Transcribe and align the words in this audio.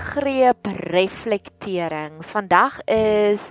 greep 0.00 0.66
reflekterings. 0.90 2.32
Vandag 2.32 2.80
is 2.88 3.50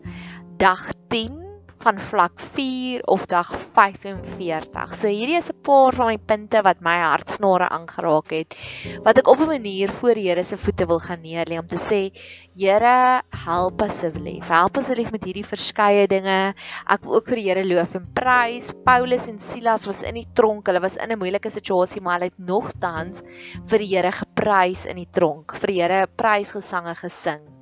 dag 0.57 0.91
10 1.07 1.48
van 1.83 1.99
vlak 1.99 2.39
4 2.55 3.03
of 3.07 3.25
dag 3.31 3.49
45. 3.75 4.95
So 4.95 5.07
hierdie 5.07 5.37
is 5.37 5.49
'n 5.49 5.61
paar 5.63 5.93
van 5.93 6.07
my 6.07 6.17
punte 6.17 6.61
wat 6.61 6.81
my 6.81 6.97
hartsnare 6.99 7.69
aangeraak 7.69 8.31
het 8.31 8.55
wat 9.03 9.17
ek 9.17 9.27
op 9.27 9.39
'n 9.39 9.47
manier 9.47 9.89
voor 9.89 10.13
die 10.13 10.27
Here 10.29 10.43
se 10.43 10.57
voete 10.57 10.85
wil 10.85 10.99
gaan 10.99 11.21
neerlê 11.21 11.59
om 11.59 11.67
te 11.67 11.77
sê 11.77 12.11
Here, 12.59 13.21
help 13.45 13.81
asseblief. 13.81 14.47
Help 14.47 14.77
asseblief 14.77 15.11
met 15.11 15.23
hierdie 15.23 15.45
verskeie 15.45 16.07
dinge. 16.07 16.53
Ek 16.89 17.05
wil 17.05 17.15
ook 17.15 17.29
vir 17.31 17.39
die 17.39 17.45
Here 17.47 17.63
loof 17.63 17.95
en 17.95 18.07
prys. 18.13 18.73
Paulus 18.83 19.27
en 19.27 19.39
Silas 19.39 19.85
was 19.85 20.01
in 20.03 20.15
die 20.15 20.27
tronk. 20.33 20.67
Hulle 20.67 20.81
was 20.81 20.97
in 20.97 21.11
'n 21.11 21.19
moeilike 21.19 21.49
situasie, 21.49 22.01
maar 22.01 22.19
hulle 22.19 22.31
het 22.31 22.39
nogtans 22.39 23.21
vir 23.69 23.79
die 23.79 23.95
Here 23.95 24.11
geprys 24.11 24.85
in 24.85 24.97
die 24.97 25.07
tronk. 25.11 25.55
Vir 25.55 25.67
die 25.67 25.81
Here 25.81 26.07
prysgesange 26.07 26.95
gesing. 26.95 27.58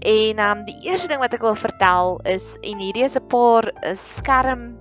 En 0.00 0.38
um 0.40 0.64
die 0.64 0.78
eerste 0.88 1.08
ding 1.08 1.20
wat 1.20 1.34
ek 1.36 1.42
wil 1.44 1.58
vertel 1.58 2.20
is 2.24 2.54
en 2.64 2.78
hierdie 2.80 3.04
is 3.04 3.16
'n 3.20 3.26
paar 3.28 3.68
uh, 3.68 3.92
skerm 3.96 4.78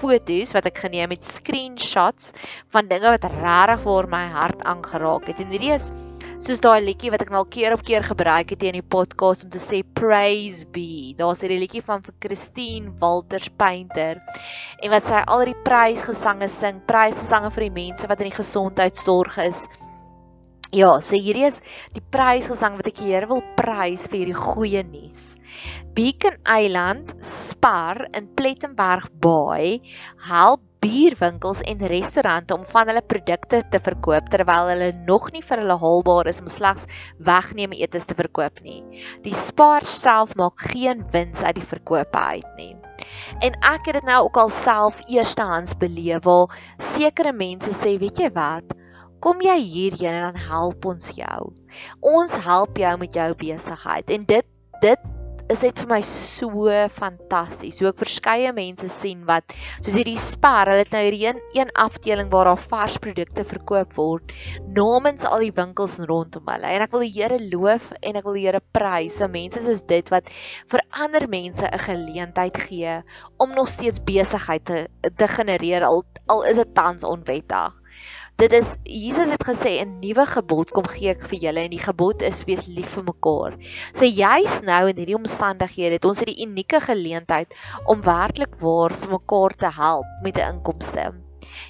foto's 0.00 0.54
wat 0.56 0.66
ek 0.66 0.78
geneem 0.84 1.12
het, 1.12 1.24
screenshots 1.24 2.32
van 2.72 2.88
dinge 2.88 3.10
wat 3.10 3.24
regtig 3.24 3.82
vir 3.84 4.08
my 4.08 4.24
hart 4.32 4.62
aangeraak 4.64 5.28
het. 5.28 5.40
En 5.40 5.52
hierdie 5.52 5.74
is 5.74 5.90
soos 6.40 6.60
daai 6.64 6.80
liedjie 6.80 7.10
wat 7.12 7.20
ek 7.20 7.32
nou 7.32 7.42
al 7.42 7.50
keer 7.52 7.74
op 7.76 7.82
keer 7.84 8.04
gebruik 8.06 8.54
het 8.54 8.62
in 8.64 8.78
die 8.78 8.86
podcast 8.94 9.44
om 9.44 9.50
te 9.52 9.60
sê 9.60 9.82
praise 9.84 10.64
be. 10.72 11.12
Daar's 11.18 11.42
hierdie 11.44 11.60
liedjie 11.60 11.84
van 11.84 12.00
vir 12.06 12.16
Christine 12.24 12.94
Walters 13.02 13.50
Painter 13.60 14.22
en 14.80 14.90
wat 14.94 15.04
sy 15.10 15.20
al 15.20 15.44
die 15.50 15.58
prysgesange 15.66 16.48
sing, 16.48 16.80
prysgesange 16.88 17.52
vir 17.52 17.68
die 17.68 17.76
mense 17.76 18.08
wat 18.08 18.24
in 18.24 18.30
die 18.30 18.38
gesondheidsorg 18.38 19.36
is. 19.44 19.66
Ja, 20.70 21.00
so 21.02 21.18
hierdie 21.18 21.48
is 21.48 21.56
die 21.96 22.02
prysgesang 22.14 22.76
wat 22.78 22.86
ek 22.86 23.00
die 23.00 23.08
Here 23.10 23.26
wil 23.26 23.40
prys 23.58 24.04
vir 24.06 24.20
hierdie 24.20 24.38
goeie 24.38 24.82
nuus. 24.86 25.32
Beacon 25.96 26.36
Island 26.46 27.10
Spar 27.26 28.04
in 28.14 28.28
Plettenberg 28.38 29.08
Bay 29.18 29.80
help 30.28 30.62
bierwinkels 30.80 31.64
en 31.66 31.82
restaurante 31.90 32.54
om 32.54 32.62
van 32.70 32.86
hulle 32.86 33.02
produkte 33.02 33.64
te 33.74 33.82
verkoop 33.82 34.30
terwyl 34.30 34.70
hulle 34.70 34.92
nog 35.10 35.26
nie 35.34 35.42
vir 35.42 35.64
hulle 35.64 35.80
haalbaar 35.82 36.30
is 36.30 36.38
om 36.38 36.48
slegs 36.54 36.86
wegneem 37.18 37.74
etes 37.74 38.06
te 38.06 38.14
verkoop 38.22 38.62
nie. 38.62 38.78
Die 39.26 39.34
Spar 39.34 39.90
self 39.90 40.38
maak 40.38 40.70
geen 40.70 41.02
wins 41.10 41.42
uit 41.42 41.58
die 41.58 41.66
verkope 41.66 42.26
uit 42.36 42.58
nie. 42.62 42.76
En 43.42 43.58
ek 43.66 43.90
het 43.90 43.98
dit 43.98 44.06
nou 44.06 44.22
ook 44.28 44.38
al 44.38 44.54
self 44.54 45.02
eerstehands 45.10 45.74
beleef 45.82 46.22
waar 46.30 46.54
sekere 46.94 47.34
mense 47.34 47.74
sê, 47.74 47.98
weet 47.98 48.22
jy 48.22 48.30
wat? 48.38 48.78
Kom 49.20 49.40
jy 49.44 49.56
hierheen 49.60 50.16
en 50.16 50.28
dan 50.30 50.42
help 50.50 50.84
ons 50.84 51.12
jou. 51.16 51.52
Ons 52.00 52.36
help 52.44 52.78
jou 52.80 52.96
met 52.98 53.14
jou 53.14 53.30
besigheid 53.44 54.10
en 54.10 54.28
dit 54.28 54.54
dit 54.80 55.08
is 55.50 55.62
net 55.64 55.80
vir 55.82 55.88
my 55.90 55.98
so 56.06 56.74
fantasties. 56.94 57.80
Hoe 57.82 57.88
ek 57.90 58.02
verskeie 58.04 58.52
mense 58.54 58.86
sien 58.94 59.24
wat 59.28 59.50
soos 59.80 59.96
hierdie 59.98 60.18
spar, 60.20 60.70
hulle 60.70 60.84
het 60.84 60.94
nou 60.94 61.00
hierdie 61.02 61.24
een, 61.26 61.40
een 61.56 61.72
afdeling 61.74 62.30
waar 62.30 62.52
daar 62.52 62.62
vars 62.70 62.98
produkte 63.02 63.44
verkoop 63.48 63.96
word 63.98 64.34
namens 64.76 65.26
al 65.26 65.42
die 65.42 65.54
winkels 65.56 65.98
rondom 66.06 66.46
hulle. 66.52 66.70
En 66.70 66.86
ek 66.86 66.94
wil 66.94 67.02
die 67.06 67.12
Here 67.16 67.40
loof 67.50 67.90
en 67.98 68.20
ek 68.20 68.28
wil 68.28 68.38
die 68.38 68.46
Here 68.46 68.62
prys 68.76 69.18
vir 69.22 69.32
mense 69.34 69.64
soos 69.66 69.82
dit 69.90 70.14
wat 70.14 70.30
vir 70.70 70.84
ander 71.02 71.26
mense 71.26 71.66
'n 71.66 71.84
geleentheid 71.88 72.62
gee 72.68 73.00
om 73.42 73.54
nog 73.58 73.68
steeds 73.68 73.98
besigheid 74.06 74.64
te, 74.64 74.86
te 75.02 75.28
genereer 75.28 75.84
al 75.84 76.04
al 76.30 76.44
is 76.46 76.62
dit 76.62 76.74
tans 76.74 77.02
onwettig. 77.04 77.79
Dit 78.40 78.54
is 78.56 78.68
Jesus 78.88 79.28
het 79.28 79.42
gesê 79.44 79.70
'n 79.84 79.98
nuwe 80.00 80.24
gebod 80.26 80.70
kom 80.72 80.86
gee 80.88 81.10
ek 81.12 81.26
vir 81.28 81.38
julle 81.42 81.60
en 81.66 81.74
die 81.74 81.82
gebod 81.82 82.22
is 82.24 82.46
wees 82.48 82.64
lief 82.76 82.94
vir 82.96 83.04
mekaar. 83.04 83.58
So 83.92 84.08
juis 84.08 84.54
nou 84.64 84.88
in 84.88 84.96
hierdie 84.96 85.18
omstandighede 85.18 85.98
het 85.98 86.08
ons 86.08 86.22
'n 86.24 86.32
unieke 86.48 86.80
geleentheid 86.80 87.52
om 87.84 88.00
werklik 88.00 88.56
waar 88.64 88.96
vir 88.96 89.10
mekaar 89.18 89.52
te 89.64 89.70
help 89.82 90.08
met 90.22 90.38
'n 90.38 90.56
inkomste. 90.56 91.12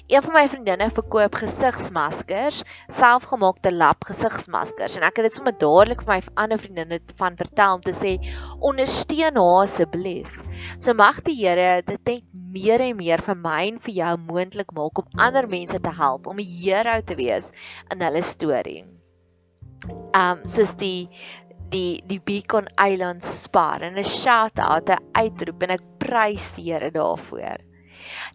Een 0.07 0.23
van 0.25 0.33
my 0.33 0.43
vriendinne 0.51 0.89
verkoop 0.93 1.35
gesigsmaskers, 1.41 2.61
selfgemaakte 2.91 3.71
lap 3.73 4.05
gesigsmaskers 4.09 4.97
en 4.97 5.05
ek 5.07 5.19
het 5.19 5.29
dit 5.29 5.37
sommer 5.37 5.55
dadelik 5.57 6.03
vir 6.05 6.13
my 6.13 6.19
ander 6.43 6.61
vriendinne 6.61 6.99
van 7.21 7.37
vertel 7.39 7.77
om 7.77 7.85
te 7.85 7.95
sê 7.95 8.15
ondersteun 8.59 9.39
haar 9.41 9.65
asseblief. 9.65 10.39
So 10.79 10.93
mag 10.93 11.21
die 11.25 11.37
Here 11.41 11.81
dit 11.85 12.01
net 12.05 12.25
meer 12.53 12.83
en 12.83 12.97
meer 12.99 13.23
vir 13.25 13.37
my 13.39 13.61
en 13.69 13.79
vir 13.83 13.95
jou 13.97 14.15
moontlik 14.25 14.73
maak 14.77 14.99
om 14.99 15.21
ander 15.27 15.47
mense 15.47 15.79
te 15.79 15.93
help 16.01 16.27
om 16.27 16.39
'n 16.39 16.51
hero 16.57 16.97
te 17.01 17.15
wees 17.15 17.51
in 17.91 18.01
hulle 18.01 18.21
storie. 18.21 18.83
Um 20.13 20.43
soos 20.45 20.75
die 20.77 21.09
die 21.71 22.03
die 22.05 22.19
Beacon 22.19 22.67
Island 22.77 23.23
Spar 23.23 23.81
en 23.81 23.97
'n 23.97 24.03
shout 24.03 24.59
out, 24.59 24.89
'n 24.89 24.99
uitroep 25.15 25.63
en 25.63 25.71
ek 25.77 25.83
prys 25.99 26.51
die 26.57 26.71
Here 26.71 26.91
daarvoor. 26.91 27.70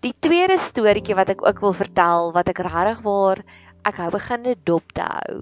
Die 0.04 0.14
tweede 0.24 0.58
storieetjie 0.60 1.16
wat 1.18 1.32
ek 1.34 1.44
ook 1.46 1.62
wil 1.64 1.76
vertel 1.76 2.32
wat 2.36 2.50
ek 2.52 2.62
regtig 2.66 3.02
waar 3.06 3.42
ek 3.86 4.00
hou 4.02 4.08
begin 4.10 4.42
dit 4.42 4.62
dop 4.66 4.86
te 4.96 5.04
hou. 5.06 5.34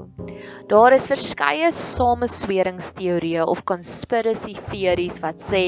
Daar 0.69 0.93
is 0.97 1.07
verskeie 1.09 1.71
samesweringsteorieë 1.73 3.47
of 3.49 3.65
conspiracy 3.69 4.57
theories 4.69 5.21
wat 5.25 5.41
sê 5.41 5.65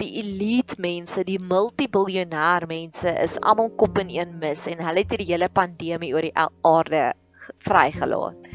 die 0.00 0.10
elite 0.22 0.78
mense, 0.80 1.24
die 1.28 1.40
multibiljoenêr 1.42 2.68
mense 2.70 3.12
is 3.26 3.36
almal 3.42 3.68
kop 3.76 4.00
in 4.00 4.14
een 4.16 4.38
mis 4.40 4.64
en 4.72 4.80
hulle 4.86 5.04
het 5.04 5.12
hierdie 5.12 5.32
hele 5.34 5.52
pandemie 5.52 6.14
oor 6.16 6.24
die 6.30 6.36
aarde 6.38 7.04
vrygelaat 7.68 8.48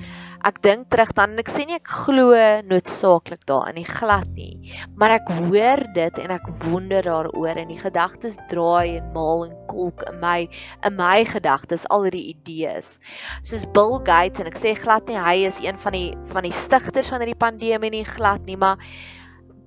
ek 0.43 0.59
dink 0.65 0.89
terug 0.91 1.13
dan 1.15 1.35
en 1.35 1.41
ek 1.41 1.51
sê 1.51 1.63
nie 1.67 1.77
ek 1.77 1.87
glo 2.03 2.35
noodsaaklik 2.67 3.45
daarin 3.47 3.77
nie 3.79 3.87
glad 3.87 4.27
nie. 4.35 4.75
Maar 4.99 5.17
ek 5.21 5.31
hoor 5.37 5.83
dit 5.95 6.19
en 6.19 6.33
ek 6.35 6.49
wonder 6.65 7.05
daaroor 7.07 7.61
en 7.61 7.71
die 7.71 7.79
gedagtes 7.79 8.35
draai 8.51 8.99
en 8.99 9.09
maal 9.15 9.45
en 9.47 9.55
kolk 9.71 10.03
in 10.11 10.19
my 10.23 10.37
in 10.83 10.97
my 10.99 11.23
gedagtes 11.29 11.87
al 11.95 12.09
die 12.11 12.25
idees. 12.33 12.97
Soos 13.41 13.63
Bill 13.75 13.99
Gates 14.03 14.43
en 14.43 14.51
ek 14.51 14.59
sê 14.59 14.75
glad 14.79 15.07
nie 15.07 15.19
hy 15.19 15.37
is 15.47 15.63
een 15.63 15.79
van 15.79 15.95
die 15.95 16.09
van 16.35 16.47
die 16.47 16.55
stigters 16.55 17.11
van 17.13 17.23
hierdie 17.23 17.39
pandemie 17.39 17.93
nie 17.95 18.07
glad 18.07 18.43
nie 18.49 18.59
maar 18.59 18.81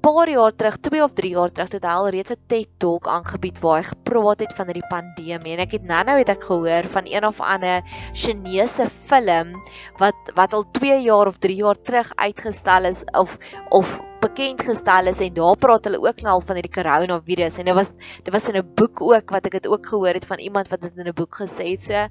paar 0.06 0.28
jaar 0.30 0.54
terug, 0.54 0.76
2 0.86 1.02
of 1.02 1.14
3 1.18 1.30
jaar 1.34 1.50
terug, 1.50 1.72
het 1.74 1.84
hy 1.84 1.92
al 1.98 2.08
reeds 2.14 2.30
'n 2.30 2.38
TED 2.46 2.68
Talk 2.78 3.08
aangebied 3.10 3.58
waar 3.58 3.80
hy 3.80 3.86
gepraat 3.88 4.40
het 4.44 4.52
van 4.54 4.68
hierdie 4.70 4.90
pandemie 4.90 5.54
en 5.54 5.62
ek 5.64 5.72
het 5.74 5.82
nou-nou 5.82 6.18
het 6.18 6.28
ek 6.30 6.44
gehoor 6.46 6.86
van 6.94 7.08
een 7.10 7.26
of 7.26 7.40
ander 7.40 7.82
Chinese 8.14 8.86
film 9.10 9.50
wat 9.98 10.30
wat 10.36 10.54
al 10.54 10.64
2 10.78 11.00
jaar 11.02 11.26
of 11.26 11.38
3 11.42 11.56
jaar 11.56 11.74
terug 11.82 12.12
uitgestel 12.14 12.84
is 12.84 13.02
of 13.18 13.38
of 13.70 13.98
bekend 14.20 14.62
gestel 14.62 15.10
is 15.10 15.20
en 15.20 15.34
daar 15.34 15.56
praat 15.56 15.84
hulle 15.84 15.98
ook 15.98 16.22
nou 16.22 16.34
al 16.38 16.46
van 16.46 16.54
hierdie 16.54 16.76
coronavirus 16.78 17.58
en 17.58 17.64
dit 17.64 17.74
was 17.74 17.90
dit 18.22 18.32
was 18.32 18.48
in 18.48 18.62
'n 18.62 18.74
boek 18.74 19.00
ook 19.00 19.30
wat 19.30 19.46
ek 19.46 19.58
dit 19.58 19.66
ook 19.66 19.86
gehoor 19.86 20.14
het 20.14 20.26
van 20.26 20.38
iemand 20.38 20.68
wat 20.68 20.80
dit 20.80 20.96
in 20.96 21.08
'n 21.08 21.14
boek 21.14 21.34
gesê 21.34 21.74
het. 21.74 21.82
So 21.82 22.06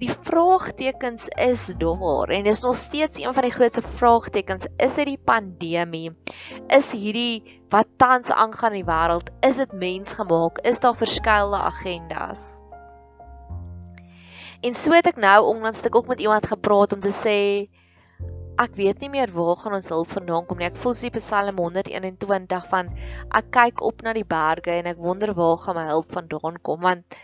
die 0.00 0.10
vraagtekens 0.10 1.28
is 1.38 1.66
daar 1.78 2.28
en 2.34 2.44
dis 2.44 2.60
nog 2.60 2.76
steeds 2.76 3.20
een 3.22 3.34
van 3.34 3.46
die 3.46 3.52
grootste 3.54 3.82
vraagtekens. 3.82 4.66
Is 4.76 4.94
dit 4.94 5.06
die 5.06 5.20
pandemie? 5.24 6.10
Is 6.66 6.90
hierdie 6.92 7.62
wat 7.70 7.86
tans 7.96 8.30
aangaan 8.30 8.74
in 8.74 8.82
die 8.82 8.90
wêreld 8.90 9.30
is 9.46 9.62
dit 9.62 9.72
mensgemaak 9.72 10.58
is 10.66 10.80
daar 10.80 10.98
verskeie 10.98 11.56
agendas? 11.56 12.60
En 14.64 14.74
so 14.74 14.94
het 14.96 15.06
ek 15.06 15.18
nou 15.20 15.38
onlangs 15.44 15.82
ek 15.84 15.96
ook 15.96 16.06
met 16.08 16.20
iemand 16.20 16.46
gepraat 16.48 16.94
om 16.96 17.00
te 17.04 17.12
sê 17.12 17.38
ek 18.62 18.76
weet 18.78 19.02
nie 19.02 19.10
meer 19.10 19.32
waar 19.34 19.58
gaan 19.60 19.74
ons 19.76 19.90
hulp 19.92 20.10
vandaan 20.14 20.46
kom 20.46 20.58
nie. 20.58 20.70
Ek 20.70 20.78
voel 20.78 20.94
die 20.96 21.10
Psalm 21.18 21.58
121 21.58 22.66
van 22.70 22.90
ek 23.34 23.50
kyk 23.54 23.82
op 23.82 24.02
na 24.06 24.14
die 24.16 24.26
berge 24.26 24.74
en 24.78 24.90
ek 24.90 25.02
wonder 25.02 25.34
waar 25.34 25.58
gaan 25.62 25.78
my 25.78 25.86
hulp 25.90 26.14
vandaan 26.14 26.60
kom. 26.62 26.80
Want 26.86 27.18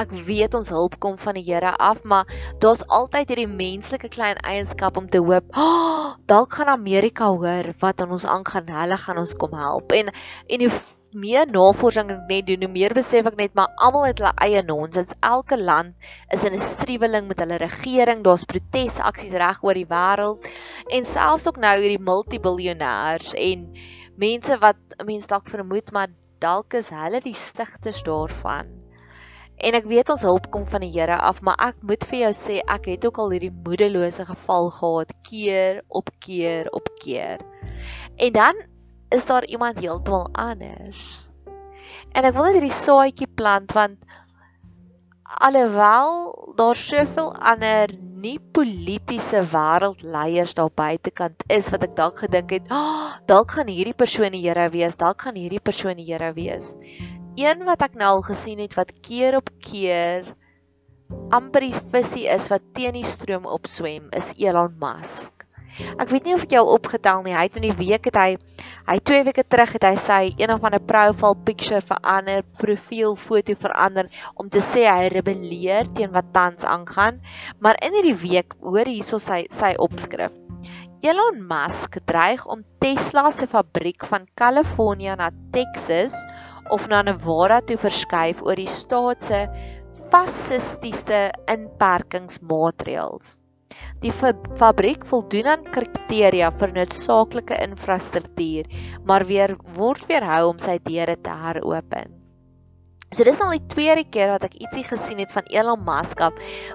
ek 0.00 0.12
weet 0.26 0.54
ons 0.54 0.68
hulp 0.72 0.98
kom 1.00 1.16
van 1.18 1.38
die 1.38 1.44
Here 1.46 1.72
af, 1.80 2.02
maar 2.04 2.28
daar's 2.60 2.84
altyd 2.92 3.32
hierdie 3.32 3.48
menslike 3.48 4.10
klein 4.12 4.36
eienskap 4.44 4.96
om 5.00 5.08
te 5.08 5.22
hoop, 5.24 5.48
oh, 5.56 6.16
dalk 6.28 6.58
gaan 6.58 6.72
Amerika 6.72 7.30
hoor 7.32 7.72
wat 7.80 8.00
aan 8.00 8.12
ons 8.16 8.26
aangaan, 8.28 8.68
hulle 8.68 9.00
gaan 9.00 9.22
ons 9.22 9.34
kom 9.40 9.56
help. 9.56 9.92
En 9.96 10.12
en 10.12 10.66
hoe 10.66 10.72
meer 11.16 11.48
navorsing 11.48 12.10
ek 12.12 12.24
net 12.28 12.46
doen, 12.50 12.66
hoe 12.66 12.72
meer 12.72 12.92
besef 12.96 13.28
ek 13.30 13.38
net 13.40 13.54
maar 13.56 13.72
almal 13.80 14.08
het 14.08 14.20
hulle 14.20 14.32
eie 14.44 14.62
nonsens. 14.66 15.14
Elke 15.24 15.56
land 15.56 15.94
is 16.34 16.44
in 16.44 16.52
'n 16.52 16.60
striweling 16.60 17.28
met 17.28 17.40
hulle 17.40 17.56
regering. 17.62 18.22
Daar's 18.22 18.44
protesaksies 18.44 19.32
reg 19.32 19.62
oor 19.64 19.74
die 19.74 19.88
wêreld 19.88 20.44
en 20.92 21.04
selfs 21.04 21.48
ook 21.48 21.56
nou 21.56 21.76
hierdie 21.80 22.02
multibiljonêers 22.10 23.32
en 23.34 23.68
mense 24.16 24.58
wat 24.60 24.76
mense 25.04 25.28
dalk 25.28 25.48
vermoed 25.48 25.92
maar 25.92 26.08
dalk 26.40 26.74
is 26.74 26.92
hulle 26.92 27.20
die 27.20 27.34
stigters 27.34 28.02
daarvan. 28.04 28.75
En 29.56 29.76
ek 29.78 29.86
weet 29.88 30.10
ons 30.12 30.24
hulp 30.26 30.50
kom 30.52 30.66
van 30.68 30.84
die 30.84 30.92
Here 30.92 31.16
af, 31.16 31.40
maar 31.40 31.56
ek 31.64 31.78
moet 31.80 32.04
vir 32.10 32.26
jou 32.26 32.32
sê 32.36 32.58
ek 32.60 32.90
het 32.92 33.06
ook 33.08 33.20
al 33.22 33.32
hierdie 33.36 33.52
moedelose 33.54 34.26
geval 34.28 34.70
gehad 34.70 35.14
keer 35.28 35.80
op 35.88 36.10
keer 36.20 36.68
op 36.76 36.90
keer. 37.00 37.40
En 38.16 38.32
dan 38.32 38.60
is 39.08 39.26
daar 39.26 39.44
iemand 39.44 39.78
heeltemal 39.78 40.28
anders. 40.32 41.00
En 42.12 42.24
ek 42.24 42.36
wil 42.36 42.48
net 42.48 42.58
hierdie 42.60 42.74
saadjie 42.74 43.28
plant 43.38 43.72
want 43.76 43.98
alhoewel 45.42 46.54
daar 46.56 46.76
soveel 46.76 47.32
ander 47.34 47.92
nie 48.22 48.38
politieke 48.56 49.42
wêreldleiers 49.52 50.54
daar 50.58 50.70
buitekant 50.72 51.44
is 51.52 51.68
wat 51.72 51.84
ek 51.86 51.96
dalk 51.98 52.22
gedink 52.24 52.54
het, 52.56 52.70
oh, 52.72 53.12
dalk 53.28 53.56
gaan 53.58 53.70
hierdie 53.70 53.96
persoon 53.96 54.32
die 54.32 54.44
Here 54.46 54.68
wees, 54.72 54.96
dalk 54.96 55.26
gaan 55.26 55.36
hierdie 55.36 55.60
persoon 55.60 55.98
die 55.98 56.08
Here 56.08 56.32
wees. 56.36 56.72
Een 57.36 57.66
wat 57.68 57.82
ek 57.84 57.96
nou 58.00 58.08
al 58.14 58.22
gesien 58.24 58.62
het 58.64 58.74
wat 58.78 58.94
keer 59.04 59.34
op 59.36 59.50
keer 59.60 60.24
amper 61.36 61.66
die 61.66 61.80
visie 61.92 62.24
is 62.32 62.46
wat 62.48 62.64
teen 62.72 62.96
die 62.96 63.04
stroom 63.04 63.44
opswem, 63.44 64.06
is 64.16 64.30
Elon 64.40 64.72
Musk. 64.80 65.44
Ek 66.00 66.08
weet 66.08 66.24
nie 66.24 66.32
of 66.32 66.46
ek 66.46 66.54
jou 66.56 66.62
opgetel 66.72 67.20
nie. 67.26 67.34
Hy 67.36 67.42
het 67.44 67.58
in 67.60 67.66
die 67.66 67.76
week 67.76 68.08
het 68.08 68.16
hy 68.16 68.30
hy 68.86 68.96
2 69.10 69.26
weke 69.28 69.44
terug 69.44 69.74
het 69.76 69.84
hy 69.84 69.92
sy 70.00 70.20
een 70.38 70.54
of 70.54 70.64
ander 70.64 70.80
profile 70.80 71.36
picture 71.44 71.82
verander, 71.84 72.40
profielfoto 72.56 73.58
verander 73.66 74.08
om 74.40 74.48
te 74.48 74.64
sê 74.64 74.86
hy 74.88 75.10
rebelleer 75.12 75.92
teen 75.92 76.16
wat 76.16 76.32
tans 76.32 76.64
aangaan. 76.64 77.20
Maar 77.60 77.76
in 77.84 78.00
hierdie 78.00 78.16
week 78.24 78.56
hoor 78.64 78.88
hierso 78.88 79.20
sy 79.20 79.42
sy 79.52 79.74
opskrif. 79.76 80.32
Elon 81.04 81.44
Musk 81.44 82.00
dreig 82.08 82.48
om 82.48 82.64
Tesla 82.80 83.28
se 83.30 83.44
fabriek 83.46 84.08
van 84.08 84.24
Kalifornië 84.40 85.20
na 85.20 85.28
Texas 85.52 86.16
of 86.70 86.88
na 86.88 87.02
Nevada 87.06 87.60
toe 87.64 87.78
verskuif 87.80 88.42
oor 88.44 88.58
die 88.58 88.70
staat 88.70 89.26
se 89.28 89.40
fasistiese 90.12 91.30
inperkingsmaatreëls. 91.50 93.36
Die 94.00 94.12
fabriek 94.12 95.06
voldoen 95.08 95.48
aan 95.52 95.64
kriteria 95.72 96.50
vir 96.60 96.74
noodsaaklike 96.76 97.56
infrastruktuur, 97.64 98.68
maar 99.08 99.24
weer 99.28 99.56
word 99.78 100.06
weerhou 100.10 100.52
om 100.52 100.60
sy 100.62 100.78
deure 100.84 101.16
te 101.16 101.34
heropen. 101.42 102.14
So 103.14 103.24
dis 103.24 103.38
al 103.40 103.54
die 103.54 103.66
tweede 103.70 104.02
keer 104.10 104.32
wat 104.34 104.44
ek 104.48 104.58
ietsie 104.58 104.84
gesien 104.84 105.20
het 105.22 105.32
van 105.32 105.46
Elon 105.54 105.84
Musk 105.86 106.20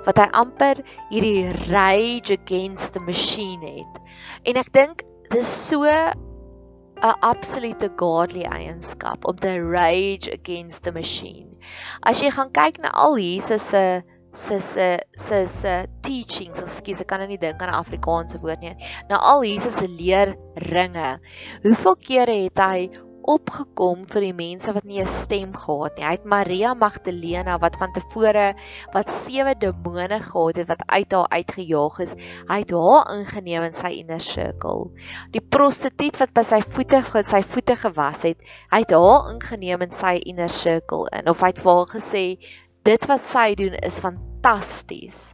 wat 0.06 0.18
hy 0.18 0.28
amper 0.40 0.80
hierdie 1.12 1.52
rage 1.68 2.38
against 2.40 2.94
the 2.96 3.04
machine 3.04 3.62
het. 3.62 4.00
En 4.48 4.58
ek 4.62 4.72
dink 4.74 5.04
dis 5.34 5.52
so 5.68 5.86
'n 7.02 7.14
absolute 7.22 7.90
godly 7.98 8.44
eienskap 8.46 9.26
om 9.26 9.38
te 9.38 9.54
rage 9.60 10.30
against 10.32 10.84
the 10.84 10.92
machine. 10.92 11.58
As 12.04 12.22
jy 12.22 12.30
gaan 12.30 12.52
kyk 12.54 12.82
na 12.84 12.92
al 12.94 13.18
Jesus 13.18 13.62
se 13.74 14.04
se 14.34 14.60
se 14.62 15.00
se 15.18 15.40
se 15.48 15.74
teachings, 16.02 16.62
ekskuus, 16.62 17.02
ek 17.02 17.08
kan 17.08 17.20
nou 17.20 17.28
nie 17.28 17.42
dink 17.42 17.62
aan 17.62 17.74
'n 17.74 17.82
Afrikaanse 17.84 18.40
woord 18.40 18.62
nie. 18.62 18.76
Na 19.10 19.18
al 19.18 19.44
Jesus 19.44 19.76
se 19.82 19.88
leerringe. 19.88 21.20
Hoeveel 21.64 21.96
kere 22.08 22.38
het 22.44 22.60
hy 22.60 22.90
opgekom 23.24 24.02
vir 24.12 24.26
die 24.26 24.34
mense 24.36 24.74
wat 24.74 24.86
nie 24.86 25.02
'n 25.02 25.08
stem 25.08 25.54
gehad 25.54 25.98
nie. 25.98 26.06
Hy 26.06 26.12
het 26.12 26.26
Maria 26.26 26.74
Magdalena 26.74 27.58
wat 27.60 27.78
van 27.78 27.94
tevore 27.94 28.54
wat 28.94 29.12
sewe 29.12 29.56
demone 29.56 30.20
gehad 30.20 30.56
het 30.56 30.68
wat 30.68 30.84
uit 30.88 31.12
haar 31.12 31.28
uitgejaag 31.30 32.00
is, 32.00 32.16
hy 32.50 32.60
het 32.60 32.72
haar 32.72 33.12
ingeneem 33.18 33.64
in 33.64 33.74
sy 33.74 33.92
inner 34.00 34.22
circle. 34.22 34.90
Die 35.32 35.42
prostituut 35.42 36.18
wat 36.18 36.34
by 36.34 36.44
sy 36.44 36.62
voete 36.62 37.04
sy 37.24 37.42
voete 37.42 37.76
gewas 37.76 38.22
het, 38.24 38.38
hy 38.72 38.80
het 38.80 38.92
haar 38.92 39.32
ingeneem 39.34 39.82
in 39.82 39.92
sy 39.92 40.16
inner 40.26 40.50
circle 40.50 41.08
in 41.12 41.28
of 41.28 41.42
hy 41.42 41.48
het 41.48 41.60
vir 41.60 41.72
haar 41.74 41.88
gesê 41.88 42.26
dit 42.84 43.06
wat 43.08 43.22
sy 43.22 43.54
doen 43.56 43.76
is 43.84 44.00
fantasties. 44.00 45.32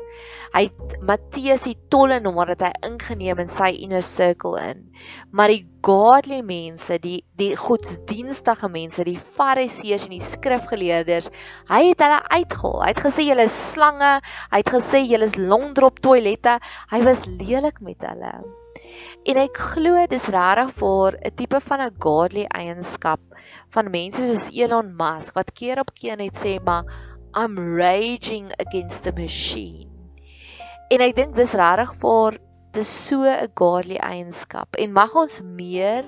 Hy 0.53 0.63
het 0.67 0.93
Matteus 1.05 1.65
die 1.67 1.75
tolle 1.91 2.19
nommer 2.23 2.53
dat 2.53 2.63
hy 2.67 2.89
ingeneem 2.89 3.41
in 3.43 3.51
sy 3.51 3.69
inner 3.83 4.05
circle 4.05 4.55
in. 4.61 4.85
Maar 5.31 5.53
die 5.53 5.63
godly 5.85 6.39
mense, 6.45 6.97
die 7.03 7.19
die 7.39 7.51
godsdienstige 7.59 8.69
mense, 8.71 9.05
die 9.07 9.19
fariseërs 9.19 10.07
en 10.07 10.15
die 10.15 10.23
skrifgeleerders, 10.23 11.29
hy 11.69 11.81
het 11.89 12.03
hulle 12.05 12.21
uitgehaal. 12.31 12.83
Hy 12.85 12.93
het 12.93 13.03
gesê 13.07 13.27
julle 13.27 13.47
is 13.49 13.57
slange, 13.73 14.13
hy 14.53 14.61
het 14.63 14.71
gesê 14.77 15.03
julle 15.05 15.27
is 15.29 15.37
longdrop 15.37 15.99
toilette. 16.05 16.57
Hy 16.93 17.01
was 17.05 17.27
lelik 17.27 17.83
met 17.83 18.07
hulle. 18.07 18.33
En 19.27 19.39
ek 19.41 19.59
glo 19.73 20.05
dis 20.09 20.29
regtig 20.33 20.73
vir 20.79 21.17
'n 21.29 21.35
tipe 21.39 21.59
van 21.69 21.81
'n 21.85 21.97
godly 22.05 22.45
eienskap 22.59 23.19
van 23.75 23.91
mense 23.91 24.21
soos 24.29 24.47
Elon 24.63 24.95
Musk 25.01 25.35
wat 25.35 25.53
keer 25.59 25.83
op 25.83 25.91
keer 25.99 26.17
net 26.17 26.35
sê 26.45 26.57
maar 26.63 26.87
I'm 27.33 27.59
raging 27.59 28.51
against 28.65 29.03
the 29.03 29.11
machine. 29.11 29.96
En 30.87 31.01
ek 31.03 31.17
dink 31.17 31.33
dis 31.35 31.53
regtig 31.59 31.89
vir 31.99 32.35
dis 32.75 32.89
so 33.07 33.25
'n 33.27 33.49
godly 33.59 33.97
eienskap 34.09 34.77
en 34.83 34.93
mag 34.95 35.15
ons 35.19 35.41
meer 35.43 36.05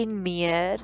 en 0.00 0.10
meer 0.26 0.82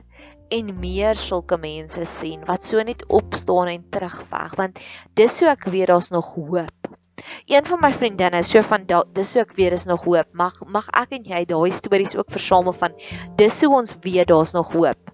en 0.56 0.70
meer 0.84 1.20
sulke 1.20 1.58
mense 1.60 2.06
sien 2.14 2.46
wat 2.48 2.64
so 2.64 2.80
net 2.90 3.04
opstaan 3.20 3.68
en 3.74 3.84
terugveg 3.96 4.56
want 4.62 4.80
dis 5.20 5.36
so 5.36 5.52
ek 5.52 5.68
weet 5.74 5.92
daar's 5.92 6.08
nog 6.16 6.32
hoop. 6.38 6.96
Een 7.44 7.68
van 7.68 7.84
my 7.84 7.92
vriendinne 7.92 8.42
so 8.42 8.64
van 8.72 8.88
dis 8.88 9.34
so 9.34 9.44
ek 9.44 9.52
weet 9.60 9.76
is 9.76 9.84
nog 9.84 10.08
hoop. 10.08 10.32
Mag 10.32 10.64
mag 10.64 10.88
ek 11.04 11.12
en 11.18 11.28
jy 11.34 11.44
daai 11.44 11.70
stories 11.76 12.16
ook 12.16 12.32
versamel 12.32 12.72
van 12.72 12.96
dis 13.36 13.58
so 13.60 13.76
ons 13.82 13.98
weet 14.00 14.32
daar's 14.32 14.56
nog 14.56 14.72
hoop. 14.72 15.12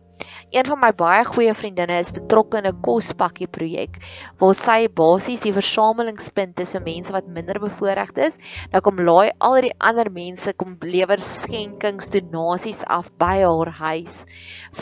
Een 0.55 0.63
van 0.65 0.79
my 0.79 0.93
baie 0.95 1.25
goeie 1.27 1.51
vriendinne 1.59 1.97
is 1.99 2.13
betrokke 2.15 2.61
in 2.61 2.67
'n 2.69 2.81
kospakkie 2.87 3.49
projek 3.51 3.97
waar 4.39 4.55
sy 4.55 4.87
basies 5.01 5.41
die 5.43 5.53
versamelingspunt 5.53 6.55
tussen 6.57 6.85
mense 6.85 7.13
wat 7.13 7.27
minder 7.27 7.59
bevoordeeld 7.59 8.19
is, 8.29 8.37
nou 8.71 8.81
kom 8.81 9.01
laai 9.09 9.33
al 9.41 9.57
die 9.67 9.73
ander 9.79 10.11
mense 10.11 10.53
kom 10.53 10.77
lewer 10.81 11.19
skenkings, 11.19 12.07
donasies 12.15 12.85
af 12.87 13.11
by 13.19 13.43
haar 13.43 13.73
huis 13.81 14.23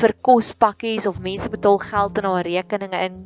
vir 0.01 0.13
kospakkies 0.21 1.07
of 1.07 1.23
mense 1.25 1.49
betaal 1.49 1.79
geld 1.79 2.19
in 2.19 2.29
haar 2.29 2.45
rekeninge 2.45 3.01
in. 3.07 3.17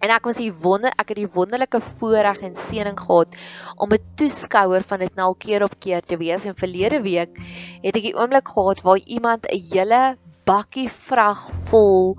En 0.00 0.12
ek 0.14 0.28
was 0.30 0.38
hier 0.38 0.54
wonder 0.62 0.92
ek 0.94 1.08
het 1.08 1.18
die 1.18 1.34
wonderlike 1.34 1.80
voorreg 1.80 2.44
en 2.46 2.54
seëning 2.54 3.00
gehad 3.00 3.34
om 3.76 3.90
'n 3.90 4.06
toeskouer 4.14 4.86
van 4.86 5.02
dit 5.02 5.16
nou 5.16 5.34
keer 5.34 5.64
op 5.64 5.74
keer 5.80 6.06
te 6.06 6.16
wees 6.16 6.46
en 6.46 6.54
verlede 6.54 7.02
week 7.02 7.34
het 7.82 7.96
ek 7.96 8.06
die 8.06 8.14
oomblik 8.14 8.54
gehad 8.54 8.84
waar 8.86 9.02
iemand 9.02 9.50
'n 9.50 9.66
hele 9.72 10.16
bakkie 10.46 10.88
vrag 11.08 11.40
vol 11.68 12.14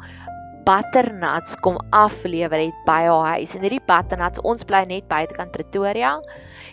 butternuts 0.67 1.55
kom 1.63 1.77
aflewer 1.95 2.59
het 2.59 2.79
by 2.87 2.99
haar 3.07 3.37
huis. 3.37 3.53
En 3.55 3.63
hierdie 3.63 3.83
butternuts, 3.87 4.41
ons 4.43 4.67
bly 4.67 4.83
net 4.89 5.07
buitekant 5.07 5.53
Pretoria. 5.55 6.17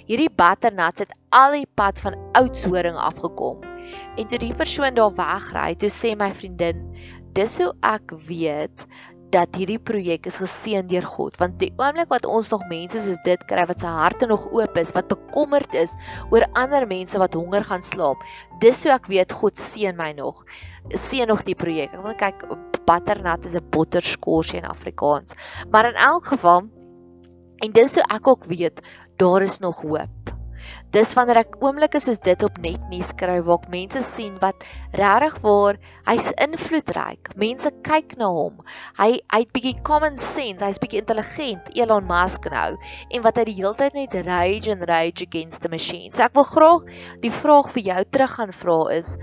Hierdie 0.08 0.32
butternuts 0.34 1.04
het 1.04 1.14
al 1.30 1.60
die 1.60 1.68
pad 1.78 2.00
van 2.02 2.18
Oudtshoorn 2.34 2.98
afgekom. 2.98 3.62
En 4.18 4.26
toe 4.26 4.40
die 4.42 4.54
persoon 4.56 4.98
daar 4.98 5.14
wegry, 5.14 5.74
toe 5.78 5.92
sê 5.92 6.14
my 6.18 6.32
vriendin, 6.34 6.82
dis 7.38 7.58
hoe 7.62 7.70
ek 7.86 8.16
weet 8.26 8.86
dat 9.30 9.54
hierdie 9.56 9.78
projek 9.78 10.26
is 10.26 10.36
geseën 10.36 10.86
deur 10.86 11.06
God. 11.06 11.36
Want 11.40 11.58
die 11.58 11.72
oomblik 11.76 12.08
wat 12.08 12.26
ons 12.26 12.50
nog 12.50 12.66
mense 12.68 13.00
soos 13.00 13.20
dit 13.24 13.44
kry 13.50 13.64
wat 13.66 13.80
se 13.80 13.86
harte 13.86 14.26
nog 14.26 14.46
oop 14.52 14.76
is 14.78 14.92
wat 14.92 15.08
bekommerd 15.08 15.74
is 15.74 15.94
oor 16.30 16.46
ander 16.52 16.86
mense 16.86 17.18
wat 17.18 17.34
honger 17.34 17.64
gaan 17.64 17.82
slaap 17.82 18.22
dis 18.60 18.80
so 18.80 18.92
ek 18.94 19.08
weet 19.10 19.32
God 19.32 19.58
seën 19.58 19.96
my 19.96 20.12
nog. 20.16 20.44
Seën 20.88 21.28
nog 21.28 21.44
die 21.46 21.56
projek. 21.58 21.94
Ek 21.94 22.04
wil 22.04 22.16
kyk 22.18 22.44
butternut 22.88 23.46
is 23.48 23.54
'n 23.54 23.70
botterskorsie 23.70 24.58
in 24.58 24.68
Afrikaans. 24.68 25.34
Maar 25.70 25.88
in 25.92 25.98
elk 26.10 26.26
geval 26.26 26.68
en 27.64 27.72
dis 27.72 27.92
so 27.92 28.00
ek 28.00 28.26
ook 28.28 28.44
weet 28.44 28.80
daar 29.16 29.42
is 29.42 29.58
nog 29.58 29.80
hoop 29.82 30.33
Dis 30.94 31.10
wanneer 31.18 31.40
ek 31.40 31.56
oomblikke 31.58 31.98
soos 31.98 32.20
dit 32.22 32.42
op 32.46 32.58
netnuus 32.62 33.08
kry 33.18 33.40
waar 33.42 33.56
ek 33.58 33.70
mense 33.72 34.02
sien 34.12 34.36
wat 34.38 34.62
regtig 34.94 35.40
waar 35.42 35.80
hy's 36.06 36.28
invloedryk. 36.44 37.32
Mense 37.40 37.72
kyk 37.88 38.14
na 38.20 38.28
hom. 38.30 38.60
Hy 39.00 39.08
hy't 39.34 39.50
bietjie 39.56 39.74
common 39.88 40.20
sense, 40.22 40.62
hy's 40.62 40.78
bietjie 40.78 41.02
intelligent, 41.02 41.72
Elon 41.74 42.06
Musk 42.06 42.46
nou, 42.52 42.78
en 43.10 43.26
wat 43.26 43.42
hy 43.42 43.48
die 43.50 43.56
hele 43.58 43.74
tyd 43.80 43.98
net 43.98 44.14
rage 44.28 44.70
and 44.70 44.86
rage 44.86 45.26
against 45.26 45.66
the 45.66 45.72
machine. 45.72 46.14
So 46.14 46.28
ek 46.28 46.38
wil 46.38 46.46
graag 46.52 46.86
die 47.26 47.34
vraag 47.42 47.74
vir 47.74 47.88
jou 47.90 48.00
terug 48.14 48.38
gaan 48.38 48.54
vra 48.62 48.80
is, 48.94 49.16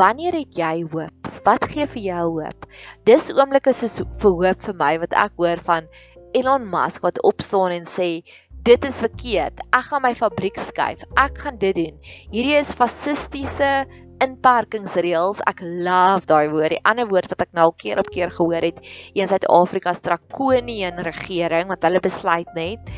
wanneer 0.00 0.40
het 0.40 0.56
jy 0.56 0.74
hoop? 0.88 1.34
Wat 1.44 1.68
gee 1.68 1.84
vir 1.98 2.06
jou 2.06 2.28
hoop? 2.40 2.70
Dis 3.04 3.28
oomblikke 3.36 3.76
soos 3.76 4.00
vir 4.00 4.40
hoop 4.40 4.70
vir 4.70 4.80
my 4.80 4.94
wat 5.04 5.20
ek 5.28 5.36
hoor 5.36 5.60
van 5.68 5.92
Elon 6.32 6.64
Musk 6.70 7.04
wat 7.04 7.20
opstaan 7.26 7.76
en 7.76 7.84
sê 7.84 8.22
dit 8.66 8.84
is 8.84 9.00
verkeerd. 9.02 9.62
Ek 9.72 9.88
gaan 9.88 10.04
my 10.04 10.12
fabriek 10.18 10.60
skuif. 10.60 11.02
Ek 11.20 11.38
gaan 11.44 11.58
dit 11.60 11.76
doen. 11.76 11.98
Hierdie 12.32 12.58
is 12.58 12.74
fasistiese 12.76 13.86
inperkingsreëls. 14.20 15.40
Ek 15.48 15.62
love 15.64 16.28
daai 16.28 16.50
woord. 16.52 16.76
Die 16.76 16.84
ander 16.88 17.08
woord 17.10 17.32
wat 17.32 17.46
ek 17.46 17.54
nou 17.56 17.70
al 17.70 17.76
keer 17.80 18.02
op 18.02 18.10
keer 18.12 18.32
gehoor 18.34 18.68
het, 18.68 18.80
in 19.16 19.30
Suid-Afrika 19.30 19.94
se 19.96 20.04
draconian 20.08 21.00
regering 21.06 21.72
wat 21.72 21.86
hulle 21.88 22.02
besluit 22.04 22.50
net. 22.58 22.92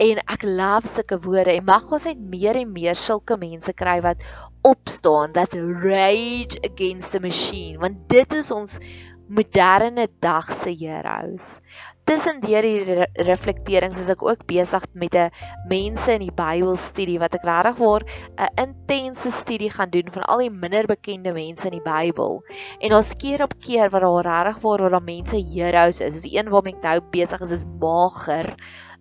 En 0.00 0.18
ek 0.24 0.42
love 0.42 0.90
sulke 0.90 1.20
woorde 1.22 1.54
en 1.54 1.68
mag 1.68 1.84
ons 1.94 2.08
net 2.08 2.18
meer 2.18 2.58
en 2.58 2.72
meer 2.74 2.98
sulke 2.98 3.36
mense 3.38 3.70
kry 3.78 4.00
wat 4.02 4.24
opstaan 4.64 5.32
dat 5.36 5.54
rage 5.54 6.58
against 6.64 7.12
the 7.12 7.20
machine 7.20 7.78
want 7.78 8.08
dit 8.08 8.32
is 8.32 8.50
ons 8.50 8.78
moderne 9.28 10.08
dag 10.24 10.48
se 10.56 10.72
heroes 10.80 11.58
tussen 12.04 12.40
die 12.40 12.56
re 12.60 13.06
reflekterings 13.26 13.98
is 13.98 14.10
ek 14.12 14.22
ook 14.22 14.44
besig 14.46 14.84
met 14.92 15.14
'n 15.14 15.30
mense 15.68 16.12
in 16.12 16.20
die 16.26 16.34
Bybelstudie 16.36 17.18
wat 17.18 17.34
ek 17.34 17.44
regtig 17.48 17.78
waar 17.78 18.04
'n 18.36 18.52
intense 18.66 19.30
studie 19.30 19.70
gaan 19.70 19.90
doen 19.90 20.08
van 20.12 20.22
al 20.22 20.38
die 20.38 20.50
minder 20.50 20.86
bekende 20.86 21.32
mense 21.32 21.64
in 21.64 21.78
die 21.78 21.88
Bybel. 21.90 22.42
En 22.80 22.90
daar's 22.90 23.14
keer 23.16 23.42
op 23.42 23.54
keer 23.58 23.90
wat 23.90 24.02
daar 24.02 24.24
regtig 24.24 24.62
waar 24.62 24.80
waar 24.80 24.90
daar 24.90 25.02
mense 25.02 25.36
heroes 25.36 26.00
is. 26.00 26.22
Dis 26.22 26.32
een 26.32 26.48
waarmee 26.48 26.74
ek 26.74 26.82
nou 26.82 27.00
besig 27.10 27.40
is 27.40 27.52
is 27.52 27.64
Mager 27.80 28.54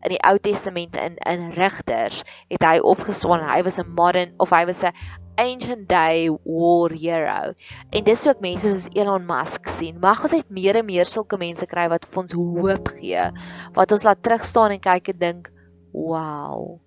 in 0.04 0.16
die 0.16 0.22
Ou 0.28 0.38
Testament 0.38 0.96
in 1.00 1.18
in 1.28 1.52
Rigters 1.56 2.24
het 2.52 2.64
hy 2.64 2.80
opgeswaan. 2.80 3.46
Hy 3.48 3.62
was 3.64 3.80
'n 3.80 3.94
modern 3.96 4.34
of 4.38 4.52
hy 4.52 4.66
was 4.66 4.84
'n 4.84 4.92
ancient 5.38 5.88
day 5.90 6.30
war 6.44 6.92
hero. 6.92 7.54
En 7.90 8.04
dis 8.04 8.28
ook 8.28 8.40
mense 8.40 8.70
soos 8.70 8.88
Elon 8.94 9.26
Musk 9.26 9.68
sien. 9.68 10.00
Mag 10.00 10.22
ons 10.22 10.32
net 10.32 10.50
meer 10.50 10.76
en 10.76 10.86
meer 10.86 11.06
sulke 11.06 11.38
mense 11.38 11.66
kry 11.66 11.88
wat 11.90 12.06
vir 12.06 12.22
ons 12.24 12.34
hoop 12.38 12.94
gee. 13.00 13.32
Wat 13.74 13.92
ons 13.92 14.04
laat 14.04 14.24
terug 14.24 14.46
staan 14.46 14.72
en 14.72 14.80
kyk 14.80 15.14
en 15.14 15.20
dink, 15.20 15.52
"Wow." 15.92 16.80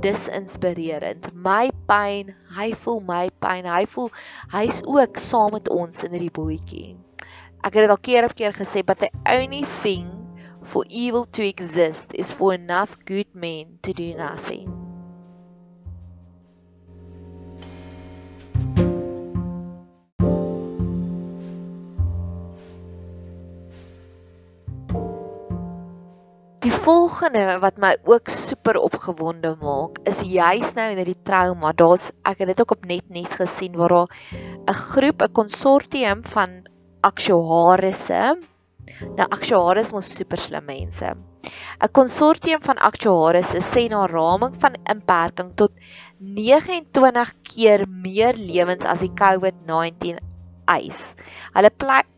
Dis 0.00 0.26
inspirerend. 0.28 1.30
My 1.34 1.70
pyn, 1.86 2.34
hy 2.56 2.72
voel 2.72 3.00
my 3.00 3.30
pyn. 3.40 3.64
Hy 3.64 3.86
voel 3.86 4.10
hy's 4.50 4.82
ook 4.82 5.18
saam 5.18 5.52
met 5.52 5.68
ons 5.68 6.02
in 6.02 6.10
hierdie 6.10 6.34
bootjie. 6.34 6.96
Ek 7.62 7.74
het 7.74 7.86
dit 7.86 7.90
al 7.90 8.02
keer 8.02 8.24
op 8.24 8.34
keer 8.34 8.52
gesê, 8.52 8.84
but 8.84 8.98
the 8.98 9.10
only 9.24 9.64
thing 9.82 10.23
for 10.64 10.84
evil 10.88 11.24
to 11.24 11.46
exist 11.46 12.12
is 12.14 12.32
for 12.32 12.54
enough 12.54 12.96
good 13.04 13.28
men 13.34 13.78
to 13.82 13.92
do 13.92 14.14
nothing. 14.14 14.84
Die 26.64 26.72
volgende 26.72 27.58
wat 27.60 27.76
my 27.76 27.90
ook 28.08 28.30
super 28.32 28.78
opgewonde 28.80 29.50
maak, 29.60 29.98
is 30.08 30.22
juis 30.24 30.70
nou 30.72 30.86
in 30.94 30.96
hierdie 30.96 31.20
trauma. 31.28 31.74
Daar's 31.76 32.08
ek 32.24 32.40
het 32.40 32.54
dit 32.54 32.62
ook 32.64 32.72
op 32.78 32.86
net 32.88 33.04
net 33.12 33.36
gesien 33.36 33.76
waar 33.76 33.92
daar 33.92 34.16
'n 34.72 34.72
groep, 34.72 35.20
'n 35.22 35.32
konsortium 35.32 36.24
van 36.24 36.64
aktuarisse. 37.00 38.53
Nou 39.02 39.26
aktuaris 39.36 39.92
mos 39.94 40.10
super 40.16 40.38
slim 40.38 40.66
mense. 40.68 41.12
'n 41.84 41.90
Konsortium 41.98 42.60
van 42.64 42.78
aktuarisse 42.88 43.60
sê 43.70 43.88
na 43.90 44.04
raming 44.06 44.54
van 44.62 44.78
inperking 44.94 45.50
tot 45.60 45.72
29 46.20 47.32
keer 47.50 47.84
meer 47.88 48.38
lewens 48.38 48.84
as 48.84 49.02
die 49.04 49.12
COVID-19 49.22 50.22
eis. 50.70 51.02
Hulle 51.56 51.70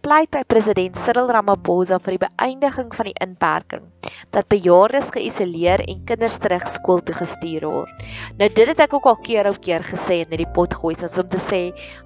pleit 0.06 0.30
by 0.30 0.44
president 0.46 0.94
Cyril 1.02 1.32
Ramaphosa 1.34 1.96
vir 1.98 2.14
die 2.14 2.20
beëindiging 2.28 2.92
van 2.94 3.08
die 3.08 3.16
inperking 3.24 3.88
dat 4.34 4.46
bejaardes 4.52 5.08
geïsoleer 5.14 5.82
en 5.88 6.02
kinders 6.06 6.36
terug 6.42 6.66
skool 6.70 7.00
toe 7.06 7.14
gestuur 7.16 7.64
word. 7.66 8.04
Nou 8.38 8.48
dit 8.52 8.70
het 8.70 8.82
ek 8.84 8.94
ook 8.94 9.08
al 9.10 9.18
keer 9.26 9.48
op 9.50 9.58
keer 9.64 9.82
gesê 9.86 10.20
in 10.22 10.30
hierdie 10.30 10.48
pot 10.54 10.74
gooi 10.78 10.94
soos 11.00 11.16
om 11.18 11.26
te 11.32 11.40
sê 11.42 11.60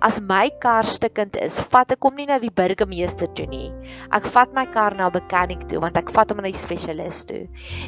as 0.06 0.20
my 0.24 0.46
kar 0.62 0.88
stukkend 0.88 1.36
is, 1.42 1.58
vat 1.74 1.92
ek 1.92 2.06
hom 2.06 2.16
nie 2.16 2.28
na 2.30 2.38
die 2.40 2.52
burgemeester 2.54 3.28
toe 3.36 3.46
nie. 3.50 3.68
Ek 4.16 4.28
vat 4.32 4.54
my 4.56 4.64
kar 4.72 4.96
na 4.96 5.10
'n 5.10 5.16
mechanic 5.18 5.66
toe 5.68 5.82
want 5.84 6.00
ek 6.00 6.12
vat 6.16 6.30
hom 6.30 6.40
na 6.40 6.48
die 6.48 6.62
spesialis 6.62 7.24
toe. 7.28 7.42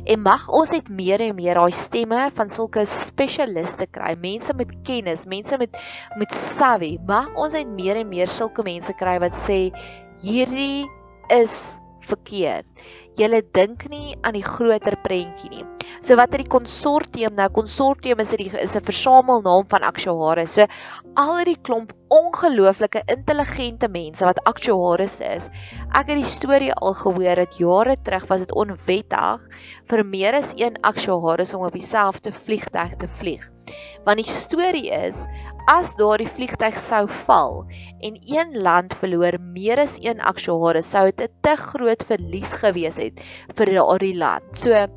En 0.04 0.23
mag 0.23 0.49
ons 0.49 0.73
net 0.73 0.90
meer 0.90 1.21
en 1.21 1.37
meer 1.37 1.57
daai 1.57 1.73
stemme 1.73 2.28
van 2.37 2.50
sulke 2.50 2.85
spesialiste 2.85 3.87
kry, 3.87 4.14
mense 4.16 4.52
met 4.52 4.69
kennis, 4.85 5.26
mense 5.26 5.57
met 5.59 5.76
met 6.19 6.31
savvy. 6.33 6.99
Mag 7.07 7.33
ons 7.37 7.54
net 7.54 7.69
meer 7.69 7.97
en 7.97 8.09
meer 8.09 8.28
sulke 8.28 8.62
mense 8.62 8.92
kry 8.92 9.19
wat 9.19 9.38
sê 9.49 9.73
hierdie 10.23 10.87
is 11.35 11.76
verkeerd. 12.07 12.67
Julle 13.19 13.43
dink 13.55 13.85
nie 13.91 14.17
aan 14.23 14.38
die 14.38 14.47
groter 14.47 14.97
prentjie 15.05 15.50
nie. 15.52 15.67
So 16.01 16.17
wat 16.17 16.33
het 16.33 16.45
die 16.45 16.51
konsortium 16.51 17.35
nou? 17.37 17.49
Konsortium 17.53 18.21
is 18.25 18.33
'n 18.33 18.57
is 18.59 18.77
'n 18.77 18.85
versamelnaam 18.85 19.67
van 19.69 19.83
aktuaries. 19.83 20.53
So 20.53 20.67
al 21.15 21.37
hierdie 21.37 21.61
klomp 21.63 21.93
ongelooflike 22.09 23.03
intelligente 23.07 23.89
mense 23.89 24.25
wat 24.25 24.43
aktuaries 24.45 25.21
is. 25.21 25.49
Ek 25.95 26.09
het 26.09 26.19
die 26.19 26.25
storie 26.25 26.73
al 26.73 26.95
gehoor 26.95 27.37
dat 27.37 27.59
jare 27.59 27.97
terug 28.03 28.27
was 28.29 28.41
dit 28.41 28.53
onwettig 28.53 29.47
vir 29.91 30.05
meer 30.05 30.35
as 30.35 30.53
een 30.57 30.77
aktuaries 30.81 31.55
om 31.55 31.67
op 31.67 31.73
dieselfde 31.73 32.33
vliegtuig 32.33 32.97
te 32.97 33.09
vlieg. 33.09 33.51
Want 34.05 34.17
die 34.17 34.29
storie 34.29 34.91
is 34.91 35.25
as 35.71 35.95
daardie 35.95 36.29
vliegtyg 36.29 36.79
sou 36.83 37.07
val 37.09 37.65
en 38.03 38.19
een 38.27 38.57
land 38.63 38.95
verloor 38.99 39.39
meer 39.41 39.79
as 39.79 39.99
een 40.03 40.21
aktuaris 40.21 40.91
sou 40.91 41.05
dit 41.11 41.21
'n 41.29 41.35
te 41.41 41.57
groot 41.57 42.03
verlies 42.09 42.53
gewees 42.65 42.97
het 42.97 43.21
vir 43.57 43.75
daardie 43.79 44.17
land. 44.17 44.57
So 44.57 44.89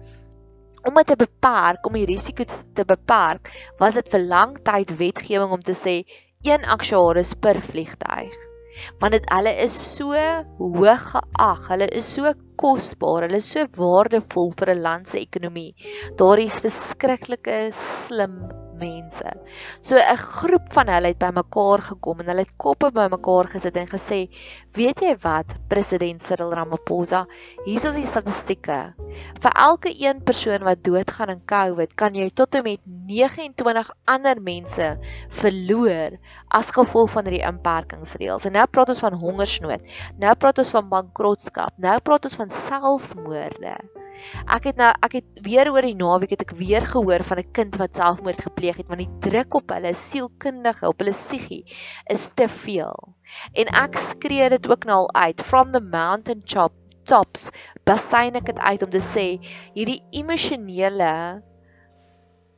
om 0.88 0.98
dit 1.00 1.08
te 1.12 1.18
beperk, 1.20 1.86
om 1.88 1.98
die 1.98 2.08
risiko's 2.10 2.63
te 2.77 2.86
beperk, 2.88 3.51
was 3.80 3.98
dit 3.98 4.10
vir 4.13 4.25
lang 4.30 4.58
tyd 4.68 4.94
wetgewing 5.00 5.54
om 5.56 5.63
te 5.65 5.75
sê 5.77 6.01
een 6.46 6.65
aktuaris 6.65 7.34
per 7.42 7.62
vliegtyg. 7.62 8.36
Want 9.00 9.15
dit 9.15 9.30
hulle 9.32 9.54
is 9.63 9.75
so 9.96 10.25
hoog 10.60 11.08
geag, 11.13 11.63
hulle 11.72 11.88
is 11.96 12.12
so 12.18 12.34
kosbaar, 12.60 13.25
hulle 13.27 13.39
is 13.39 13.48
so 13.56 13.65
waardevol 13.80 14.54
vir 14.60 14.75
'n 14.75 14.84
land 14.84 15.10
se 15.10 15.20
ekonomie. 15.24 15.74
Daar 16.20 16.39
is 16.39 16.60
verskriklike 16.60 17.72
slim 17.72 18.64
mense. 18.79 19.32
So 19.82 19.96
'n 19.98 20.17
groep 20.17 20.72
van 20.74 20.88
hulle 20.88 21.12
het 21.13 21.20
bymekaar 21.20 21.82
gekom 21.82 22.20
en 22.20 22.29
hulle 22.32 22.46
het 22.46 22.55
koppe 22.58 22.91
bymekaar 22.91 23.48
gesit 23.53 23.77
en 23.77 23.88
gesê, 23.88 24.29
"Weet 24.74 25.01
jy 25.01 25.15
wat, 25.22 25.46
president 25.67 26.22
Cyril 26.22 26.53
Ramaphosa, 26.53 27.25
hier 27.65 27.86
is 27.86 27.96
die 27.96 28.05
statistieke. 28.05 28.94
Vir 29.41 29.51
elke 29.51 29.91
een 30.00 30.24
persoon 30.24 30.63
wat 30.63 30.84
doodgaan 30.84 31.29
in 31.29 31.46
COVID, 31.46 31.96
kan 31.96 32.13
jy 32.13 32.29
tot 32.29 32.55
en 32.55 32.63
met 32.63 32.79
29 32.86 33.91
ander 34.05 34.41
mense 34.41 34.98
verloor 35.29 36.17
as 36.50 36.72
gevolg 36.72 37.10
van 37.10 37.25
hierdie 37.25 37.48
inperkingsreëls. 37.48 38.46
En 38.46 38.51
nou 38.51 38.65
praat 38.67 38.89
ons 38.89 39.00
van 39.00 39.13
hongersnood. 39.13 39.82
Nou 40.17 40.36
praat 40.36 40.58
ons 40.58 40.72
van 40.72 40.89
bankrotskap. 40.89 41.74
Nou 41.77 42.00
praat 42.00 42.24
ons 42.24 42.36
van 42.36 42.50
selfmoorde." 42.50 43.77
Ek 44.48 44.63
het 44.70 44.77
nou 44.79 44.91
ek 45.03 45.17
het 45.20 45.41
weer 45.46 45.70
oor 45.72 45.86
die 45.86 45.96
naweek 45.98 46.36
het 46.36 46.46
ek 46.46 46.55
weer 46.58 46.86
gehoor 46.88 47.24
van 47.24 47.38
'n 47.39 47.51
kind 47.51 47.75
wat 47.75 47.96
selfmoord 47.96 48.41
gepleeg 48.41 48.64
het 48.74 48.88
want 48.88 49.03
die 49.03 49.19
druk 49.29 49.53
op 49.53 49.69
hulle 49.69 49.93
sielkundige, 49.93 50.88
op 50.88 51.03
hulle 51.03 51.13
psigie 51.13 51.63
is 52.13 52.29
te 52.34 52.48
veel. 52.50 52.95
En 53.53 53.69
ek 53.84 53.98
skree 53.98 54.50
dit 54.50 54.69
ook 54.69 54.86
nou 54.89 55.05
al 55.05 55.13
uit 55.13 55.41
from 55.41 55.72
the 55.72 55.81
mountain 55.81 56.41
top 56.43 56.74
tops. 57.05 57.50
Basyn 57.86 58.38
ek 58.39 58.50
dit 58.50 58.60
uit 58.60 58.84
om 58.86 58.89
te 58.93 59.01
sê 59.03 59.25
hierdie 59.75 60.01
emosionele 60.17 61.12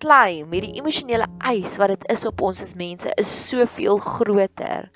claim, 0.04 0.52
hierdie 0.54 0.78
emosionele 0.80 1.28
eis 1.50 1.76
wat 1.82 1.94
dit 1.94 2.06
is 2.14 2.26
op 2.30 2.42
ons 2.46 2.62
as 2.64 2.74
mense 2.80 3.12
is 3.22 3.32
soveel 3.50 4.00
groter. 4.04 4.88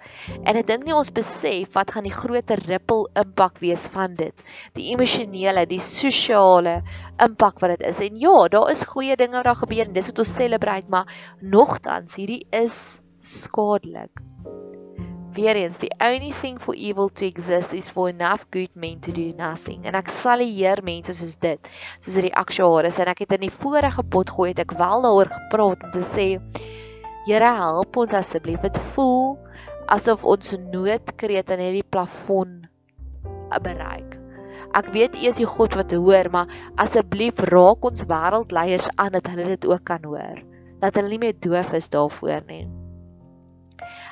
En 0.45 0.59
ek 0.59 0.67
dink 0.69 0.85
nie 0.87 0.95
ons 0.95 1.13
besef 1.13 1.73
wat 1.77 1.93
gaan 1.95 2.07
die 2.07 2.13
groter 2.15 2.61
ripple 2.69 3.09
impak 3.23 3.61
wees 3.63 3.87
van 3.93 4.15
dit. 4.19 4.45
Die 4.77 4.91
emosionele, 4.93 5.65
die 5.69 5.81
sosiale 5.81 6.79
impak 7.21 7.61
wat 7.63 7.77
dit 7.77 7.87
is. 7.91 8.01
En 8.07 8.19
ja, 8.21 8.35
daar 8.53 8.71
is 8.73 8.87
goeie 8.93 9.17
dinge 9.19 9.39
wat 9.39 9.49
daar 9.49 9.61
gebeur 9.63 9.87
en 9.87 9.95
dis 9.97 10.11
wat 10.11 10.25
ons 10.25 10.35
celebrate, 10.41 10.89
maar 10.89 11.09
nogtans 11.41 12.17
hierdie 12.19 12.43
is 12.63 12.99
skadelik. 13.21 14.30
Weer 15.33 15.55
eens, 15.55 15.77
the 15.77 15.91
only 16.01 16.31
thing 16.31 16.57
for 16.59 16.75
evil 16.75 17.07
to 17.09 17.25
exist 17.25 17.73
is 17.73 17.87
for 17.89 18.09
enough 18.09 18.45
good 18.51 18.75
men 18.75 18.99
to 18.99 19.11
do 19.11 19.31
nothing. 19.37 19.85
En 19.87 19.95
ek 19.95 20.09
sal 20.11 20.43
hier 20.43 20.81
mense 20.83 21.13
soos 21.15 21.37
dit, 21.39 21.69
soos 22.03 22.17
die 22.19 22.33
aktuaries 22.35 22.99
en 22.99 23.07
ek 23.13 23.23
het 23.23 23.37
in 23.37 23.45
die 23.45 23.53
vorige 23.61 24.03
pot 24.03 24.33
gooi 24.35 24.49
het 24.49 24.59
ek 24.65 24.75
wel 24.75 25.05
daaroor 25.07 25.31
gepraat 25.31 25.85
om 25.87 25.93
te 25.95 26.03
sê 26.09 26.27
Here 27.21 27.53
help 27.53 27.95
ons 28.01 28.15
asseblief. 28.17 28.59
Dit 28.65 28.79
voel 28.95 29.37
asof 29.93 30.25
ons 30.27 30.55
noodkreet 30.73 31.53
aan 31.53 31.63
hierdie 31.63 31.85
plafon 31.85 32.65
bereik. 33.61 34.17
Ek 34.75 34.91
weet 34.95 35.15
U 35.15 35.25
is 35.31 35.39
die 35.39 35.47
God 35.47 35.79
wat 35.79 35.95
hoor, 35.95 36.31
maar 36.33 36.51
asseblief 36.81 37.39
raak 37.53 37.87
ons 37.87 38.03
wêreldleiers 38.09 38.91
aan 38.97 39.15
dat 39.15 39.31
hulle 39.31 39.51
dit 39.53 39.71
ook 39.71 39.87
kan 39.87 40.03
hoor. 40.03 40.43
Dat 40.83 40.99
hulle 40.99 41.15
nie 41.15 41.23
meer 41.29 41.39
doof 41.39 41.75
is 41.77 41.91
daarvoor 41.93 42.47
nie. 42.51 42.65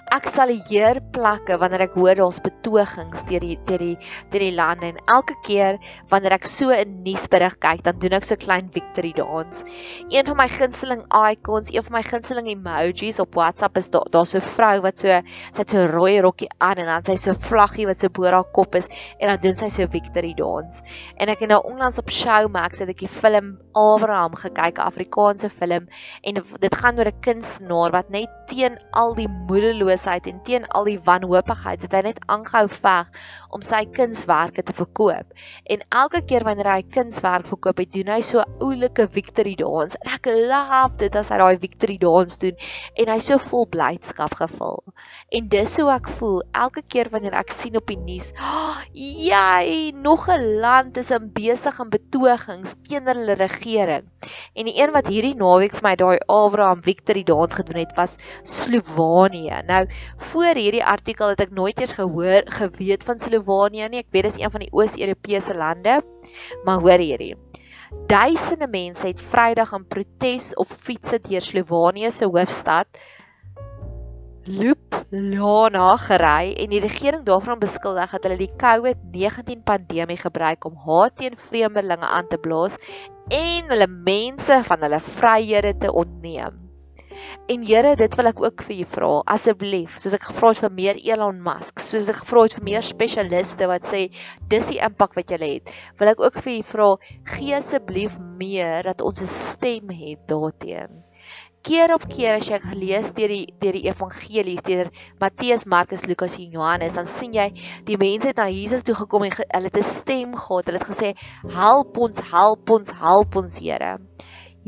Ek 0.09 0.25
sal 0.33 0.49
hier 0.65 0.97
plekke 1.13 1.59
wanneer 1.61 1.83
ek 1.85 1.93
hoor 1.93 2.17
daar's 2.17 2.39
betogings 2.41 3.21
deur 3.29 3.43
die 3.45 3.57
deur 3.69 3.81
die 3.83 4.07
deur 4.33 4.41
die 4.41 4.53
land 4.57 4.81
en 4.87 4.95
elke 5.13 5.35
keer 5.45 5.75
wanneer 6.09 6.33
ek 6.33 6.47
so 6.49 6.73
'n 6.73 7.03
nuusberig 7.05 7.53
kyk, 7.61 7.83
dan 7.85 7.99
doen 8.01 8.15
ek 8.17 8.25
so 8.25 8.35
klein 8.35 8.71
victory 8.73 9.11
dance. 9.13 9.61
Een 10.09 10.25
van 10.25 10.37
my 10.37 10.47
gunsteling 10.49 11.03
icons, 11.13 11.69
een 11.69 11.85
van 11.85 11.93
my 11.93 12.01
gunsteling 12.01 12.49
emojis 12.49 13.19
op 13.19 13.35
WhatsApp 13.37 13.77
is 13.77 13.91
daar 13.93 14.09
daar's 14.09 14.31
so 14.31 14.39
'n 14.39 14.49
vrou 14.49 14.81
wat 14.81 14.97
so 14.97 15.07
sy 15.53 15.61
het 15.61 15.69
so 15.69 15.77
'n 15.77 15.91
rooi 15.93 16.19
rokkie 16.21 16.49
aan 16.57 16.77
en 16.77 16.85
dan 16.87 17.05
sy 17.05 17.15
so 17.15 17.29
'n 17.29 17.45
vlaggie 17.45 17.85
wat 17.85 17.99
so 17.99 18.09
bo 18.09 18.25
haar 18.25 18.43
kop 18.43 18.73
is 18.75 18.89
en 19.19 19.29
dan 19.29 19.37
doen 19.37 19.55
sy 19.55 19.69
so 19.69 19.85
victory 19.85 20.33
dance. 20.33 20.81
En 21.17 21.29
ek 21.29 21.41
het 21.41 21.49
nou 21.49 21.61
onlangs 21.63 21.99
op 21.99 22.09
Showmax 22.09 22.79
het 22.79 22.89
ek 22.89 22.97
die 22.97 23.07
film 23.07 23.59
Abraham 23.73 24.33
gekyk, 24.33 24.79
'n 24.79 24.89
Afrikaanse 24.89 25.49
film 25.49 25.87
en 26.23 26.43
dit 26.59 26.75
gaan 26.75 26.97
oor 26.97 27.05
'n 27.05 27.21
kunstenaar 27.21 27.91
wat 27.91 28.09
net 28.09 28.29
teen 28.47 28.79
al 28.91 29.13
die 29.13 29.29
moedeloos 29.29 29.98
werkloosheid 29.99 30.27
en 30.27 30.41
teen 30.43 30.65
al 30.67 30.85
die 30.87 30.99
wanhoopigheid 31.03 31.81
het 31.83 31.93
hy 31.93 32.01
net 32.07 32.19
aangehou 32.27 32.67
veg 32.69 33.09
om 33.51 33.61
sy 33.61 33.85
kunswerke 33.95 34.63
te 34.63 34.73
verkoop. 34.73 35.33
En 35.65 35.81
elke 35.89 36.21
keer 36.21 36.43
wanneer 36.43 36.69
hy 36.69 36.83
kunswerk 36.83 37.47
verkoop, 37.49 37.79
het 37.79 37.91
doen 37.93 38.11
hy 38.13 38.21
so 38.21 38.43
oulike 38.61 39.07
victory 39.11 39.55
dance. 39.55 39.97
En 40.03 40.13
ek 40.13 40.29
love 40.29 40.97
dit 40.99 41.15
as 41.15 41.29
hy 41.29 41.39
daai 41.41 41.57
victory 41.59 41.97
dance 41.97 42.39
doen 42.39 42.55
en 42.95 43.09
hy 43.09 43.19
so 43.19 43.39
vol 43.49 43.65
blydskap 43.67 44.35
gevul. 44.39 44.83
En 45.31 45.49
dis 45.49 45.77
hoe 45.79 45.89
ek 45.93 46.09
voel 46.19 46.41
elke 46.53 46.83
keer 46.87 47.09
wanneer 47.11 47.37
ek 47.39 47.53
sien 47.55 47.77
op 47.79 47.87
die 47.89 47.97
nuus, 47.97 48.31
oh, 48.37 48.77
jy 48.93 49.91
nog 49.95 50.29
'n 50.29 50.59
land 50.61 50.97
is 50.97 51.11
in 51.11 51.31
besig 51.33 51.79
in 51.79 51.89
betogings 51.89 52.75
teenoor 52.87 53.15
hulle 53.15 53.35
regering. 53.35 54.05
En 54.53 54.65
die 54.65 54.77
een 54.77 54.91
wat 54.91 55.07
hierdie 55.07 55.35
naweek 55.35 55.73
vir 55.73 55.83
my 55.83 55.95
daai 55.95 56.19
Abraham 56.27 56.83
victory 56.83 57.23
dance 57.23 57.55
gedoen 57.55 57.81
het, 57.81 57.95
was 57.95 58.17
Slovenië. 58.43 59.63
Nou, 59.67 59.88
voor 60.31 60.60
hierdie 60.60 60.86
artikel 60.86 61.34
het 61.34 61.43
ek 61.46 61.53
nooit 61.55 61.79
eers 61.79 61.96
gehoor 61.98 62.48
geweet 62.60 63.03
van 63.03 63.19
Slovenië 63.19 63.89
nie. 63.89 64.03
Ek 64.05 64.12
weet 64.15 64.29
dit 64.29 64.38
is 64.38 64.41
een 64.43 64.51
van 64.51 64.65
die 64.65 64.72
Oos-Europese 64.72 65.55
lande. 65.58 66.00
Maar 66.63 66.84
hoor 66.84 67.03
hierdie. 67.03 67.36
Duisende 68.08 68.67
mense 68.69 69.08
het 69.08 69.22
Vrydag 69.22 69.72
in 69.74 69.88
protes 69.88 70.53
op 70.62 70.69
fietsse 70.69 71.17
deur 71.25 71.41
Slovenië 71.41 72.12
se 72.12 72.25
hoofstad 72.29 73.01
Ljubljana 74.50 75.89
gery 76.01 76.53
en 76.58 76.72
die 76.72 76.79
regering 76.81 77.25
daarvan 77.27 77.60
beskuldig 77.62 78.13
dat 78.15 78.24
hulle 78.25 78.38
die 78.39 78.53
COVID-19 78.62 79.62
pandemie 79.67 80.17
gebruik 80.17 80.65
om 80.65 80.79
haat 80.86 81.19
teen 81.19 81.38
vreemdelinge 81.38 82.08
aan 82.08 82.29
te 82.31 82.39
blaas 82.41 82.77
en 83.29 83.69
hulle 83.74 83.88
mense 83.89 84.62
van 84.72 84.88
hulle 84.88 85.01
vryhede 85.12 85.75
te 85.77 85.91
ontneem. 85.93 86.68
En 87.49 87.65
Here, 87.65 87.95
dit 87.95 88.15
wil 88.19 88.31
ek 88.31 88.39
ook 88.43 88.63
vir 88.67 88.75
u 88.83 88.85
vra, 88.93 89.11
asseblief, 89.35 89.97
soos 89.99 90.15
ek 90.17 90.29
gevra 90.29 90.53
het 90.53 90.63
vir 90.65 90.73
meer 90.77 91.01
Elon 91.11 91.41
Musk, 91.43 91.83
soos 91.83 92.09
ek 92.13 92.21
gevra 92.21 92.45
het 92.45 92.57
vir 92.59 92.67
meer 92.69 92.85
spesialiste 92.85 93.69
wat 93.71 93.89
sê 93.89 94.05
dis 94.53 94.71
die 94.71 94.79
impak 94.89 95.17
wat 95.19 95.33
jy 95.33 95.41
het, 95.43 95.75
wil 95.99 96.13
ek 96.13 96.23
ook 96.25 96.41
vir 96.45 96.55
u 96.55 96.63
vra, 96.73 96.89
gee 97.35 97.55
asseblief 97.57 98.17
meer 98.41 98.83
dat 98.91 99.01
ons 99.01 99.21
'n 99.21 99.31
stem 99.35 99.89
het 99.89 100.25
daarteenoor 100.27 101.09
keer 101.63 101.91
op 101.93 102.05
keer 102.07 102.38
as 102.38 102.47
jy 102.47 102.59
gelees 102.63 103.11
deur 103.17 103.31
die 103.33 103.53
deur 103.61 103.75
die 103.75 103.88
evangelies 103.91 104.63
deur 104.67 104.89
Matteus, 105.19 105.65
Markus, 105.65 106.05
Lukas 106.07 106.38
en 106.39 106.55
Johannes, 106.55 106.95
dan 106.95 107.09
sien 107.19 107.35
jy 107.35 107.49
die 107.89 107.97
mense 107.99 108.31
het 108.31 108.39
na 108.39 108.47
Jesus 108.49 108.85
toe 108.88 108.95
gekom 108.95 109.27
en 109.27 109.35
hulle 109.41 109.67
het 109.67 109.77
'n 109.77 109.83
stem 109.83 110.35
gehad. 110.35 110.65
Hulle 110.65 110.79
het 110.79 110.91
gesê: 110.91 111.13
"Help 111.59 111.97
ons, 111.97 112.19
help 112.31 112.69
ons, 112.69 112.91
help 112.91 113.35
ons, 113.35 113.59
Here." 113.59 114.08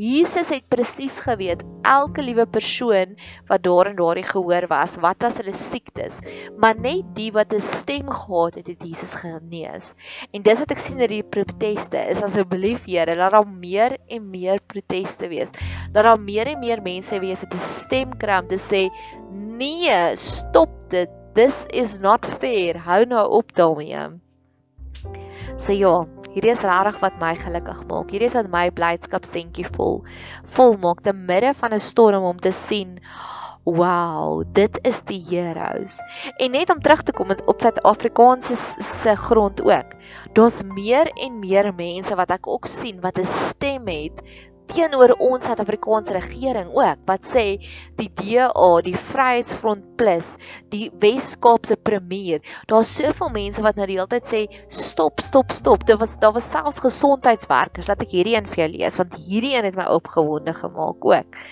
Jesus 0.00 0.48
het 0.48 0.64
presies 0.72 1.18
geweet 1.20 1.60
elke 1.84 2.22
liewe 2.24 2.46
persoon 2.48 3.12
wat 3.50 3.62
daar 3.66 3.90
en 3.90 3.98
daardie 3.98 4.24
gehoor 4.24 4.64
was, 4.70 4.96
wat 5.02 5.22
was 5.26 5.36
hulle 5.42 5.52
siektes, 5.56 6.16
maar 6.56 6.78
net 6.78 7.10
die 7.16 7.28
wat 7.32 7.52
'n 7.52 7.60
stem 7.60 8.08
gehad 8.08 8.54
het, 8.54 8.66
het 8.66 8.80
Jesus 8.80 9.12
genees. 9.14 9.92
En 10.32 10.42
dis 10.42 10.58
wat 10.58 10.70
ek 10.70 10.78
sien 10.78 11.00
in 11.00 11.08
die 11.08 11.22
proteste, 11.22 11.98
is 12.08 12.22
asseblief 12.22 12.86
Here, 12.86 13.16
laat 13.16 13.32
daar 13.32 13.46
meer 13.46 13.98
en 14.08 14.30
meer 14.30 14.60
proteste 14.66 15.28
wees. 15.28 15.50
Laat 15.92 16.04
daar 16.04 16.20
meer 16.20 16.46
en 16.46 16.58
meer 16.58 16.82
mense 16.82 17.20
wees 17.20 17.42
wat 17.42 17.54
'n 17.54 17.58
stem 17.58 18.16
kry 18.16 18.38
om 18.40 18.48
te 18.48 18.56
sê, 18.58 18.88
"Nee, 19.32 20.16
stop 20.16 20.70
dit. 20.88 21.10
This 21.34 21.64
is 21.68 21.98
not 21.98 22.26
fair. 22.26 22.78
Hou 22.78 23.04
nou 23.04 23.30
op 23.30 23.54
daarmee." 23.54 24.20
So 25.56 25.72
ja, 25.72 26.06
Hierdie 26.32 26.54
is 26.54 26.64
regtig 26.64 27.00
wat 27.02 27.20
my 27.20 27.34
gelukkig 27.36 27.84
maak. 27.90 28.10
Hierdie 28.10 28.30
is 28.30 28.38
wat 28.38 28.48
my 28.52 28.70
blydskapstentjie 28.70 29.68
vol 29.76 30.00
vol 30.56 30.78
maak 30.80 31.02
te 31.04 31.12
midde 31.12 31.52
van 31.60 31.72
'n 31.72 31.86
storm 31.90 32.24
om 32.24 32.38
te 32.40 32.52
sien 32.52 32.98
Wow, 33.64 34.42
dit 34.52 34.78
is 34.82 35.04
die 35.06 35.20
heroes. 35.28 36.00
En 36.42 36.50
net 36.50 36.70
om 36.74 36.80
terug 36.82 37.02
te 37.06 37.12
kom 37.14 37.30
op 37.30 37.60
Suid-Afrikaanse 37.62 38.56
se 38.82 39.14
grond 39.14 39.62
ook. 39.62 39.92
Daar's 40.34 40.62
meer 40.66 41.06
en 41.14 41.38
meer 41.38 41.70
mense 41.74 42.14
wat 42.18 42.34
ek 42.34 42.48
ook 42.50 42.66
sien 42.66 42.98
wat 43.00 43.18
'n 43.18 43.24
stem 43.24 43.86
het 43.86 44.18
teenoor 44.70 45.14
ons 45.18 45.44
Suid-Afrikaanse 45.46 46.14
regering 46.16 46.70
ook 46.74 47.02
wat 47.08 47.26
sê 47.26 47.44
die 47.98 48.08
DA, 48.18 48.68
die 48.84 48.96
Vryheidsfront 48.96 49.96
Plus, 50.00 50.34
die 50.72 50.90
Wes-Kaapse 51.02 51.76
premier, 51.76 52.42
daar's 52.70 52.92
soveel 52.96 53.32
mense 53.34 53.62
wat 53.64 53.78
nou 53.78 53.88
die 53.90 53.98
hele 53.98 54.08
tyd 54.10 54.28
sê 54.28 54.44
stop, 54.68 55.20
stop, 55.20 55.52
stop. 55.52 55.86
Dit 55.86 55.98
was 56.00 56.14
daar 56.22 56.34
was 56.36 56.48
selfs 56.50 56.82
gesondheidswerkers 56.82 57.90
dat 57.90 58.02
ek 58.04 58.14
hierdie 58.16 58.36
een 58.36 58.48
vir 58.50 58.64
jou 58.64 58.70
lees 58.76 59.00
want 59.00 59.18
hierdie 59.26 59.56
een 59.56 59.68
het 59.70 59.78
my 59.78 59.88
opgewonde 59.92 60.54
gemaak 60.56 61.04
ook. 61.04 61.42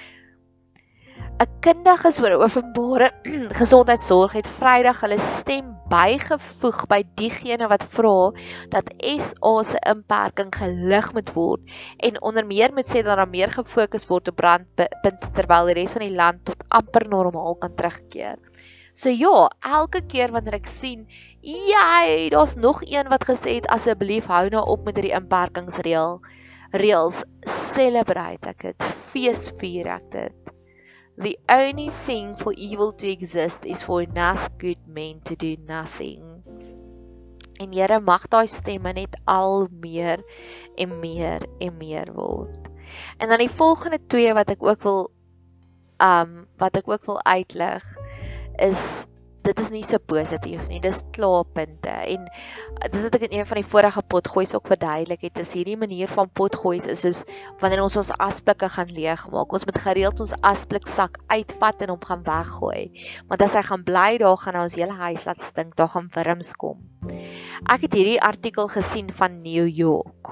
'n 1.40 1.48
kundige 1.64 2.10
oor 2.22 2.42
openbare 2.44 3.12
gesondheidsorg 3.60 4.32
het 4.36 4.48
Vrydag 4.58 5.00
hulle 5.00 5.18
stem 5.18 5.79
bygevoeg 5.90 6.84
by 6.90 7.00
diegene 7.18 7.68
wat 7.70 7.84
vra 7.94 8.30
dat 8.72 8.90
SA 9.10 9.52
se 9.66 9.80
inperking 9.92 10.52
gelig 10.54 11.12
moet 11.16 11.32
word 11.36 11.76
en 12.08 12.20
onder 12.30 12.46
meer 12.46 12.74
moet 12.76 12.88
sê 12.88 13.02
dat 13.02 13.18
daar 13.18 13.28
meer 13.28 13.52
gefokus 13.54 14.06
word 14.10 14.30
op 14.32 14.38
brandpunte 14.40 15.32
terwyl 15.36 15.70
die 15.70 15.78
res 15.80 15.96
van 15.98 16.06
die 16.06 16.16
land 16.16 16.44
tot 16.48 16.66
amper 16.80 17.08
normaal 17.10 17.58
kan 17.62 17.74
terugkeer. 17.76 18.38
So 18.94 19.08
ja, 19.08 19.48
elke 19.64 20.02
keer 20.02 20.32
wanneer 20.34 20.58
ek 20.58 20.68
sien, 20.68 21.06
jy, 21.46 22.28
daar's 22.34 22.56
nog 22.58 22.82
een 22.84 23.08
wat 23.12 23.24
gesê 23.28 23.60
het 23.60 23.70
asseblief 23.70 24.26
hou 24.30 24.48
nou 24.52 24.64
op 24.74 24.84
met 24.84 24.98
hierdie 24.98 25.14
inperkingsreël 25.16 26.18
reëls, 26.74 27.22
celebrate 27.50 28.50
ek 28.50 28.66
dit, 28.68 28.90
feesvier 29.12 29.88
ek 29.96 30.10
dit. 30.14 30.50
The 31.20 31.38
only 31.50 31.90
thing 32.06 32.34
for 32.36 32.54
evil 32.56 32.92
to 32.94 33.06
exist 33.06 33.66
is 33.66 33.82
for 33.82 34.00
enough 34.00 34.48
good 34.56 34.80
men 34.88 35.20
to 35.28 35.36
do 35.36 35.56
nothing. 35.68 36.24
En 37.60 37.72
Here 37.76 38.00
mag 38.00 38.24
daai 38.32 38.46
stemme 38.48 38.94
net 38.96 39.18
al 39.28 39.68
meer 39.68 40.24
en 40.80 40.94
meer 41.02 41.44
en 41.60 41.76
meer 41.76 42.08
word. 42.16 42.70
En 43.20 43.28
dan 43.28 43.44
die 43.44 43.52
volgende 43.52 44.00
twee 44.08 44.32
wat 44.32 44.48
ek 44.56 44.64
ook 44.64 44.80
wil 44.88 45.10
um 46.00 46.48
wat 46.56 46.80
ek 46.80 46.88
ook 46.88 47.04
wil 47.04 47.20
uitlig 47.28 47.84
is 48.56 49.04
dit 49.50 49.60
is 49.64 49.70
nie 49.74 49.82
so 49.82 49.98
positief 49.98 50.62
nie. 50.70 50.78
Dis 50.82 51.02
klaarpunte 51.14 51.90
en 51.90 52.26
dis 52.92 53.02
wat 53.06 53.16
ek 53.18 53.26
in 53.26 53.40
een 53.40 53.48
van 53.48 53.58
die 53.58 53.66
vorige 53.66 54.02
potgoeis 54.14 54.54
ook 54.54 54.70
verduidelik 54.70 55.24
het. 55.26 55.40
Is 55.42 55.54
hierdie 55.56 55.78
manier 55.80 56.10
van 56.10 56.30
potgoeis 56.30 56.86
is 56.90 57.02
soos 57.02 57.24
wanneer 57.62 57.82
ons 57.82 57.98
ons 57.98 58.12
asblikke 58.22 58.70
gaan 58.76 58.92
leegmaak. 58.94 59.56
Ons 59.56 59.66
moet 59.66 59.80
gereeld 59.82 60.22
ons 60.22 60.36
asbliksak 60.52 61.18
uitvat 61.32 61.82
en 61.82 61.94
hom 61.96 62.04
gaan 62.06 62.22
weggooi. 62.26 62.84
Want 63.32 63.46
as 63.46 63.56
hy 63.58 63.64
gaan 63.70 63.86
bly 63.86 64.10
daar 64.22 64.38
gaan 64.38 64.60
ons 64.62 64.78
hele 64.78 64.94
huis 65.00 65.26
laat 65.26 65.42
stink, 65.42 65.74
daar 65.80 65.90
gaan 65.96 66.10
wurms 66.14 66.54
kom. 66.60 66.78
Ek 67.66 67.88
het 67.88 67.96
hierdie 67.96 68.20
artikel 68.22 68.70
gesien 68.70 69.10
van 69.10 69.42
New 69.42 69.66
York. 69.66 70.30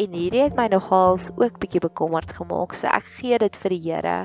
En 0.00 0.16
hierdie 0.16 0.42
het 0.42 0.56
my 0.58 0.66
nogals 0.72 1.28
ook 1.36 1.60
bietjie 1.62 1.84
bekommerd 1.84 2.32
gemaak. 2.34 2.72
So 2.74 2.88
ek 2.90 3.06
gee 3.20 3.38
dit 3.38 3.56
vir 3.62 3.76
die 3.76 3.82
Here 3.84 4.16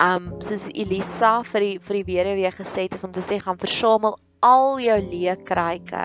um 0.00 0.40
soos 0.40 0.68
Elisa 0.74 1.42
vir 1.52 1.60
die 1.60 1.78
vir 1.78 1.98
die 1.98 2.04
weduwee 2.08 2.52
gesê 2.56 2.86
het 2.86 2.94
is 2.96 3.04
om 3.04 3.12
te 3.12 3.20
sê 3.20 3.38
gaan 3.42 3.58
versamel 3.58 4.16
al 4.42 4.80
jou 4.82 4.96
leekryke 4.98 6.02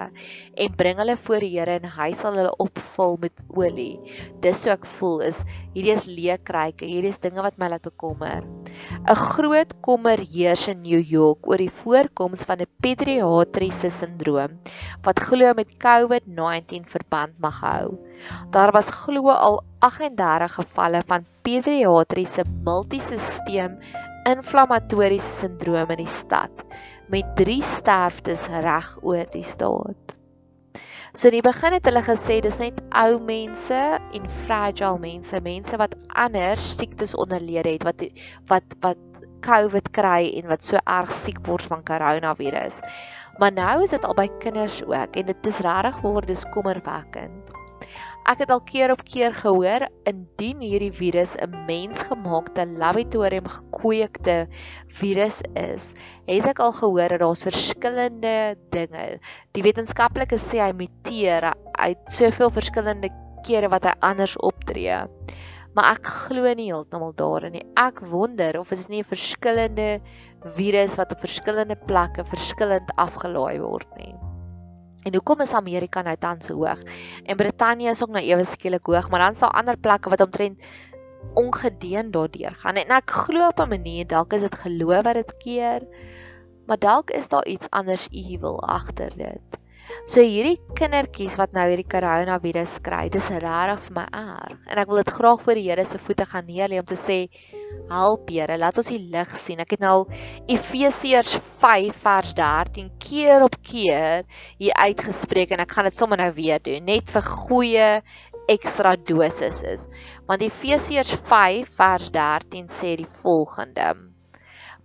en 0.63 0.75
bring 0.77 0.99
hulle 1.01 1.15
voor 1.25 1.43
die 1.43 1.49
Here 1.55 1.77
en 1.79 1.87
hy 1.97 2.09
sal 2.17 2.37
hulle 2.37 2.53
opvul 2.61 3.17
met 3.23 3.41
olie. 3.49 3.97
Dis 4.43 4.61
so 4.63 4.73
ek 4.73 4.85
voel 4.97 5.23
is 5.27 5.41
hierdie 5.73 5.95
is 5.95 6.05
leekryke, 6.05 6.85
hierdie 6.85 7.11
is 7.13 7.21
dinge 7.23 7.41
wat 7.45 7.57
my 7.57 7.71
laat 7.73 7.85
bekommer. 7.85 8.45
'n 9.09 9.17
Groot 9.17 9.73
kommer 9.81 10.21
heers 10.21 10.67
in 10.69 10.83
New 10.85 11.01
York 11.01 11.47
oor 11.49 11.57
die 11.57 11.73
voorkoms 11.81 12.45
van 12.45 12.61
'n 12.61 12.69
pediatriese 12.85 13.89
sindroom 13.89 14.59
wat 15.05 15.23
glo 15.29 15.53
met 15.57 15.77
COVID-19 15.81 16.85
verband 16.85 17.33
mag 17.41 17.57
hou. 17.61 17.97
Daar 18.53 18.71
was 18.71 18.93
glo 18.93 19.33
al 19.33 19.63
38 19.81 20.59
gevalle 20.59 21.01
van 21.07 21.25
pediatriese 21.41 22.45
multisisteem 22.65 23.81
inflammatoriese 24.29 25.31
sindroom 25.31 25.89
in 25.95 26.03
die 26.03 26.13
stad 26.21 26.51
met 27.13 27.35
3 27.39 27.61
sterftes 27.63 28.47
reg 28.47 28.97
oor 29.01 29.25
die 29.31 29.45
staat. 29.47 30.15
So 31.17 31.31
in 31.31 31.39
die 31.39 31.45
begin 31.45 31.73
het 31.73 31.87
hulle 31.87 32.03
gesê 32.05 32.39
dis 32.45 32.59
net 32.61 32.77
ou 32.93 33.17
mense 33.23 33.77
en 33.97 34.27
fragile 34.45 34.99
mense, 35.01 35.39
mense 35.41 35.79
wat 35.81 35.95
ander 36.13 36.59
siektes 36.61 37.15
onderlede 37.17 37.77
het 37.77 37.85
wat 37.87 38.03
wat 38.51 38.75
wat 38.85 39.03
COVID 39.45 39.91
kry 39.95 40.27
en 40.37 40.49
wat 40.51 40.65
so 40.65 40.77
erg 40.83 41.13
siek 41.13 41.39
word 41.47 41.65
van 41.71 41.85
koronavirus. 41.87 42.81
Maar 43.37 43.53
nou 43.53 43.83
is 43.85 43.93
dit 43.93 44.05
al 44.05 44.17
by 44.17 44.27
kinders 44.41 44.81
ook 44.83 45.17
en 45.17 45.29
dit 45.29 45.49
is 45.51 45.61
regtig 45.65 46.01
word 46.03 46.27
dis 46.27 46.45
kommerwekkend. 46.53 47.46
Ek 48.27 48.41
het 48.43 48.49
al 48.51 48.59
keer 48.67 48.91
op 48.91 49.05
keer 49.07 49.31
gehoor 49.31 49.85
indien 50.09 50.59
hierdie 50.59 50.91
virus 50.91 51.37
'n 51.39 51.61
mensgemaakte 51.69 52.65
laboratorium 52.81 53.47
gekweekte 53.47 54.35
virus 54.99 55.37
is, 55.55 55.85
het 56.27 56.49
ek 56.51 56.59
al 56.59 56.75
gehoor 56.75 57.07
dat 57.15 57.23
daar 57.23 57.39
verskillende 57.47 58.57
dinge. 58.75 59.05
Die 59.55 59.63
wetenskaplikes 59.63 60.43
sê 60.43 60.59
hy 60.59 60.73
muteer 60.75 61.53
uit 61.79 62.03
soveel 62.11 62.51
verskillende 62.51 63.13
kere 63.47 63.71
wat 63.71 63.87
hy 63.87 63.95
anders 64.01 64.35
optree. 64.43 65.07
maar 65.77 65.93
ek 65.93 66.07
glo 66.09 66.53
nie 66.57 66.71
heeltemal 66.71 67.13
daarin 67.13 67.53
nie. 67.53 67.65
Ek 67.77 67.99
wonder 68.01 68.59
of 68.59 68.69
dit 68.69 68.89
nie 68.89 69.03
'n 69.03 69.11
verskillende 69.13 70.01
virus 70.57 70.97
wat 70.97 71.11
op 71.11 71.19
verskillende 71.19 71.75
plekke 71.75 72.25
verskillend 72.25 72.91
afgelaai 72.97 73.59
word 73.61 73.87
nie. 73.97 74.15
En 75.07 75.13
hoekom 75.15 75.41
is 75.41 75.53
Amerika 75.55 76.01
nou 76.03 76.15
tans 76.19 76.49
so 76.49 76.57
hoog? 76.59 76.81
En 77.23 77.37
Brittanje 77.39 77.89
is 77.89 78.01
ook 78.03 78.11
nou 78.11 78.23
ewe 78.25 78.43
skielik 78.45 78.89
hoog, 78.91 79.09
maar 79.09 79.19
dan 79.23 79.31
is 79.31 79.39
daar 79.39 79.55
ander 79.55 79.77
plekke 79.77 80.09
wat 80.09 80.21
omtrent 80.21 80.65
ongedeen 81.33 82.11
daardeur 82.11 82.55
gaan. 82.59 82.75
En 82.81 82.91
ek 82.97 83.13
glo 83.23 83.47
op 83.47 83.61
'n 83.63 83.69
manier 83.69 84.07
dalk 84.07 84.33
is 84.33 84.43
dit 84.43 84.57
geloof 84.65 85.03
wat 85.07 85.13
dit 85.13 85.37
keer, 85.37 85.87
maar 86.65 86.79
dalk 86.79 87.09
is 87.09 87.27
daar 87.27 87.45
iets 87.45 87.69
anders 87.69 88.07
evil 88.11 88.59
agter 88.63 89.11
dit. 89.15 89.59
So 90.07 90.23
hierdie 90.23 90.57
kindertjies 90.77 91.37
wat 91.39 91.53
nou 91.55 91.65
hierdie 91.69 91.87
koronavirus 91.87 92.77
kry, 92.83 93.07
dis 93.11 93.29
regtig 93.31 93.85
vir 93.87 93.95
my 93.97 94.05
erg. 94.19 94.59
En 94.67 94.81
ek 94.81 94.89
wil 94.89 95.01
dit 95.01 95.13
graag 95.17 95.43
voor 95.43 95.59
die 95.59 95.65
Here 95.67 95.85
se 95.87 95.99
voete 96.01 96.27
gaan 96.27 96.47
neerlê 96.47 96.79
om 96.81 96.87
te 96.87 96.97
sê 96.99 97.19
help 97.91 98.31
Here, 98.31 98.57
laat 98.59 98.79
ons 98.79 98.91
die 98.91 98.99
lig 99.13 99.33
sien. 99.39 99.61
Ek 99.63 99.75
het 99.75 99.83
nou 99.83 100.05
Efesiërs 100.51 101.37
5 101.63 102.01
vers 102.03 102.33
13 102.39 102.91
keer 103.03 103.45
op 103.47 103.55
keer 103.63 104.27
hier 104.59 104.75
uitgespreek 104.75 105.55
en 105.55 105.63
ek 105.63 105.75
gaan 105.75 105.89
dit 105.89 105.99
sommer 105.99 106.19
nou 106.19 106.31
weer 106.35 106.63
doen, 106.63 106.83
net 106.87 107.11
vir 107.13 107.27
goeie 107.27 107.89
ekstra 108.51 108.95
dosis 109.07 109.63
is. 109.67 109.87
Want 110.27 110.43
Efesiërs 110.43 111.15
5 111.31 111.73
vers 111.79 112.11
13 112.15 112.71
sê 112.71 112.95
die 112.99 113.09
volgende: 113.23 113.91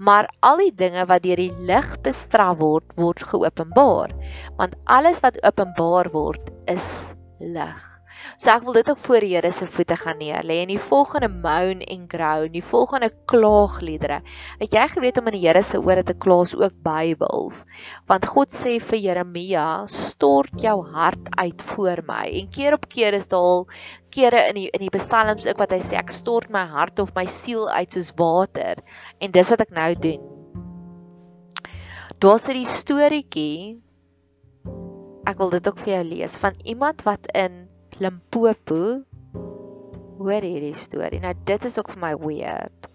maar 0.02 0.26
al 0.42 0.58
die 0.64 0.74
dinge 0.74 1.06
wat 1.06 1.22
deur 1.22 1.38
die 1.38 1.52
lig 1.68 1.88
bestraf 2.06 2.58
word, 2.58 2.96
word 2.98 3.22
geopenbaar, 3.30 4.10
want 4.58 4.74
alles 4.90 5.22
wat 5.22 5.38
openbaar 5.46 6.10
word, 6.14 6.50
is 6.66 7.12
lig. 7.38 7.91
So 8.36 8.50
ek 8.52 8.64
wil 8.66 8.76
dit 8.78 8.90
ook 8.90 9.00
voor 9.04 9.24
die 9.24 9.32
Here 9.34 9.52
se 9.52 9.66
voete 9.66 9.96
gaan 9.96 10.18
neerlê 10.20 10.60
en 10.62 10.72
die 10.72 10.80
volgende 10.80 11.28
moan 11.32 11.80
en 11.80 12.06
groan, 12.10 12.50
die 12.54 12.64
volgende 12.64 13.10
klaagliedere. 13.30 14.20
Het 14.60 14.76
jy 14.76 14.86
geweet 14.94 15.18
om 15.20 15.30
in 15.30 15.36
die 15.38 15.44
Here 15.46 15.62
se 15.62 15.80
ore 15.80 16.02
te 16.02 16.14
klaas 16.14 16.54
ook 16.58 16.74
Bybels? 16.84 17.62
Want 18.10 18.26
God 18.26 18.54
sê 18.54 18.78
vir 18.80 19.02
Jeremia, 19.06 19.66
stort 19.86 20.60
jou 20.62 20.78
hart 20.94 21.30
uit 21.38 21.62
voor 21.72 22.02
my. 22.06 22.26
En 22.42 22.50
keer 22.52 22.78
op 22.78 22.88
keer 22.88 23.18
is 23.18 23.30
daar 23.30 23.64
kere 24.12 24.48
in 24.50 24.58
die 24.60 24.68
in 24.70 24.84
die 24.84 24.92
psalms 24.98 25.46
ook 25.48 25.62
wat 25.62 25.72
hy 25.72 25.80
sê 25.80 25.96
ek 26.00 26.12
stort 26.12 26.50
my 26.52 26.66
hart 26.68 27.00
of 27.00 27.14
my 27.16 27.24
siel 27.26 27.68
uit 27.70 27.94
soos 27.96 28.12
water. 28.18 28.82
En 29.20 29.32
dis 29.32 29.54
wat 29.54 29.64
ek 29.64 29.72
nou 29.72 29.92
doen. 29.94 30.28
Daar's 32.22 32.48
'n 32.48 32.64
storieetjie 32.64 33.82
Ek 35.22 35.38
wil 35.38 35.52
dit 35.54 35.68
ook 35.68 35.78
vir 35.78 35.92
jou 35.94 36.04
lees 36.04 36.36
van 36.42 36.56
iemand 36.66 37.04
wat 37.06 37.28
in 37.38 37.68
Limpopo 38.00 39.02
hoor 40.22 40.44
hierdie 40.44 40.76
storie. 40.78 41.20
Nou 41.20 41.34
dit 41.44 41.64
is 41.68 41.78
ook 41.78 41.90
vir 41.92 42.00
my 42.00 42.14
weird. 42.16 42.88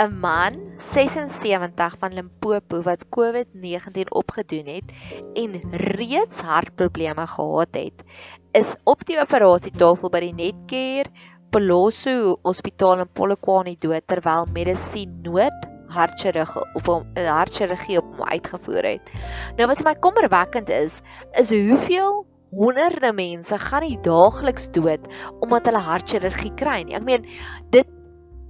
'n 0.00 0.16
Man 0.20 0.54
76 0.80 1.96
van 2.00 2.14
Limpopo 2.16 2.80
wat 2.82 3.04
COVID-19 3.16 4.08
opgedoen 4.08 4.66
het 4.66 4.92
en 5.34 5.60
reeds 5.96 6.40
hartprobleme 6.40 7.26
gehad 7.26 7.74
het, 7.76 8.04
is 8.52 8.74
op 8.84 9.04
die 9.04 9.20
operasietafel 9.20 10.08
by 10.08 10.22
die 10.24 10.32
Netcare 10.34 11.10
Poloso 11.50 12.38
Hospitaal 12.42 13.04
in 13.04 13.12
Polokwane 13.12 13.76
dood 13.78 14.06
terwyl 14.06 14.48
medisien 14.54 15.20
nood 15.22 15.68
hartchirurgie 15.90 16.64
op 16.78 16.86
hom 16.86 17.06
'n 17.18 17.26
hartchirurgie 17.26 17.98
op 17.98 18.16
hom 18.16 18.28
uitgevoer 18.28 18.84
het. 18.94 19.12
Nou 19.56 19.66
wat 19.68 19.82
vir 19.82 19.88
my 19.90 19.94
kommerwekkend 19.94 20.68
is, 20.68 21.00
is 21.32 21.50
hoeveel 21.50 22.24
honderde 22.50 23.12
mense 23.14 23.58
gaan 23.58 23.86
nie 23.86 23.98
daagliks 24.04 24.68
dood 24.74 25.06
omdat 25.40 25.70
hulle 25.70 25.82
hartchirurgie 25.86 26.54
kry 26.58 26.82
nie. 26.84 26.96
Ek 26.98 27.06
meen 27.06 27.26
dit 27.74 27.96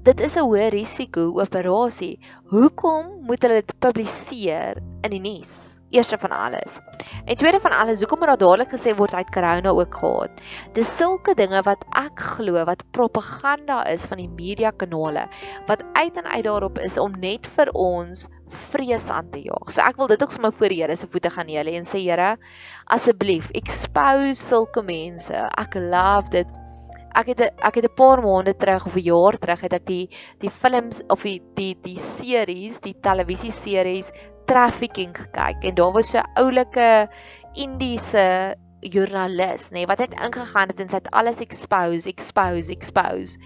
dit 0.02 0.20
is 0.24 0.36
'n 0.36 0.46
hoë 0.48 0.70
risiko 0.72 1.26
operasie. 1.42 2.16
Hoekom 2.50 3.26
moet 3.28 3.42
hulle 3.42 3.60
dit 3.60 3.74
publiseer 3.80 4.80
in 5.04 5.10
die 5.10 5.20
nuus? 5.20 5.76
Eerste 5.90 6.16
van 6.18 6.30
alles. 6.30 6.78
En 7.26 7.36
tweede 7.36 7.60
van 7.60 7.72
alles, 7.72 7.98
hoekom 7.98 8.18
moet 8.18 8.28
daar 8.28 8.38
dadelik 8.38 8.70
gesê 8.70 8.94
word 8.96 9.14
uit 9.14 9.30
corona 9.34 9.70
ook 9.70 9.94
gehad? 9.94 10.30
Dis 10.72 10.96
sulke 10.96 11.34
dinge 11.34 11.62
wat 11.62 11.84
ek 11.98 12.20
glo 12.20 12.64
wat 12.64 12.84
propaganda 12.92 13.84
is 13.90 14.06
van 14.06 14.18
die 14.22 14.28
media 14.28 14.70
kanale 14.70 15.28
wat 15.66 15.84
uit 15.92 16.16
en 16.16 16.26
uit 16.26 16.44
daarop 16.44 16.78
is 16.78 16.98
om 16.98 17.12
net 17.20 17.46
vir 17.46 17.72
ons 17.74 18.28
vrees 18.72 19.08
aan 19.10 19.30
te 19.30 19.42
jaag. 19.42 19.72
So 19.72 19.82
ek 19.84 19.98
wil 20.00 20.10
dit 20.10 20.22
ook 20.22 20.32
sommer 20.32 20.52
voor 20.52 20.72
die 20.72 20.80
Here 20.82 20.96
se 20.96 21.08
voete 21.10 21.30
gaan 21.30 21.46
neerlê 21.46 21.76
en 21.78 21.86
sê 21.88 22.02
Here, 22.04 22.36
asseblief 22.86 23.50
expose 23.54 24.40
sulke 24.40 24.82
mense. 24.82 25.34
Ek 25.34 25.74
love 25.74 26.30
dit. 26.30 26.56
Ek 27.18 27.26
het 27.32 27.40
ek 27.50 27.74
het 27.74 27.84
'n 27.84 27.94
paar 27.96 28.22
maande 28.22 28.54
terug 28.54 28.86
of 28.86 28.96
'n 28.96 29.06
jaar 29.06 29.38
terug 29.38 29.60
het 29.60 29.72
ek 29.72 29.86
die 29.86 30.08
die 30.40 30.50
films 30.50 31.02
of 31.08 31.22
die 31.22 31.42
die 31.54 31.76
die 31.82 31.98
series, 31.98 32.80
die 32.80 32.94
televisie 33.00 33.52
series 33.52 34.12
Trafficking 34.46 35.14
gekyk 35.14 35.64
en 35.64 35.74
daar 35.74 35.92
was 35.92 36.10
so 36.10 36.18
'n 36.18 36.30
oulike 36.34 37.08
Indiese 37.54 38.56
joernalis, 38.80 39.70
nê, 39.70 39.80
nee, 39.82 39.86
wat 39.86 39.98
het 39.98 40.14
ingegaan 40.14 40.68
het 40.72 40.80
en 40.80 40.88
sy 40.88 41.00
het 41.00 41.10
alles 41.10 41.40
expose, 41.40 42.08
expose, 42.08 42.72
expose. 42.72 43.38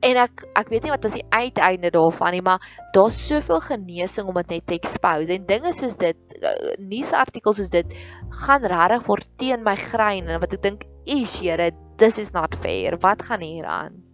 En 0.00 0.18
ek 0.22 0.44
ek 0.58 0.68
weet 0.70 0.84
nie 0.86 0.92
wat 0.94 1.06
was 1.08 1.16
die 1.18 1.26
uiteinde 1.34 1.90
daarvan 1.94 2.36
nie, 2.36 2.42
maar 2.44 2.62
daar's 2.94 3.18
soveel 3.26 3.60
genesing 3.64 4.28
om 4.30 4.36
dit 4.38 4.54
net 4.54 4.66
te 4.70 4.76
expose 4.78 5.34
en 5.34 5.46
dinge 5.48 5.72
soos 5.74 5.96
dit 5.98 6.36
eh, 6.38 6.74
nuusartikels 6.78 7.58
soos 7.58 7.72
dit 7.72 7.96
gaan 8.44 8.66
regtig 8.74 9.08
word 9.10 9.30
teen 9.42 9.64
my 9.66 9.74
grein 9.88 10.30
en 10.30 10.40
wat 10.40 10.54
ek 10.54 10.62
dink, 10.62 10.86
"Is 11.04 11.40
Here, 11.40 11.72
this 11.98 12.18
is 12.18 12.32
not 12.32 12.54
fair. 12.62 12.98
Wat 13.02 13.22
gaan 13.22 13.42
hier 13.42 13.66
aan?" 13.66 14.07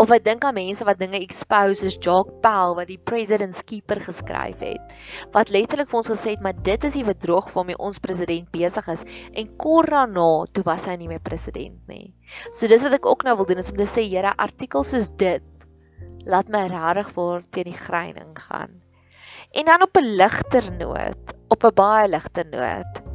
Of 0.00 0.10
ek 0.14 0.24
dink 0.24 0.44
aan 0.44 0.56
mense 0.56 0.84
wat 0.88 1.00
dinge 1.00 1.18
expose 1.20 1.82
soos 1.82 1.98
Jacques 2.00 2.38
Pell 2.44 2.74
wat 2.78 2.88
die 2.88 2.98
President's 3.10 3.60
Keeper 3.68 4.00
geskryf 4.00 4.62
het. 4.64 4.94
Wat 5.34 5.52
letterlik 5.52 5.90
vir 5.90 5.98
ons 6.00 6.08
gesê 6.08 6.34
het, 6.34 6.40
"Maar 6.40 6.56
dit 6.62 6.84
is 6.84 6.96
die 6.96 7.04
bedrog 7.04 7.52
waarmee 7.52 7.78
ons 7.78 7.98
president 7.98 8.50
besig 8.50 8.88
is." 8.88 9.04
En 9.34 9.56
kort 9.56 9.90
daarna, 9.90 10.44
toe 10.52 10.64
was 10.64 10.86
hy 10.86 10.96
nie 10.96 11.08
meer 11.08 11.20
president 11.20 11.88
nie. 11.88 12.14
So 12.52 12.66
dis 12.66 12.82
wat 12.82 12.92
ek 12.92 13.06
ook 13.06 13.24
nou 13.24 13.36
wil 13.36 13.46
doen 13.46 13.58
is 13.58 13.70
om 13.70 13.76
te 13.76 13.86
sê, 13.86 14.08
Here, 14.08 14.32
artikels 14.36 14.90
soos 14.90 15.10
dit 15.10 15.42
laat 16.24 16.48
my 16.48 16.66
regtig 16.66 17.14
word 17.14 17.44
teen 17.52 17.64
die 17.64 17.78
greining 17.78 18.38
gaan. 18.38 18.80
En 19.52 19.64
dan 19.64 19.82
op 19.82 19.96
'n 19.96 20.16
ligter 20.16 20.72
noot, 20.72 21.34
op 21.48 21.64
'n 21.64 21.74
baie 21.74 22.08
ligter 22.08 22.46
noot 22.46 23.09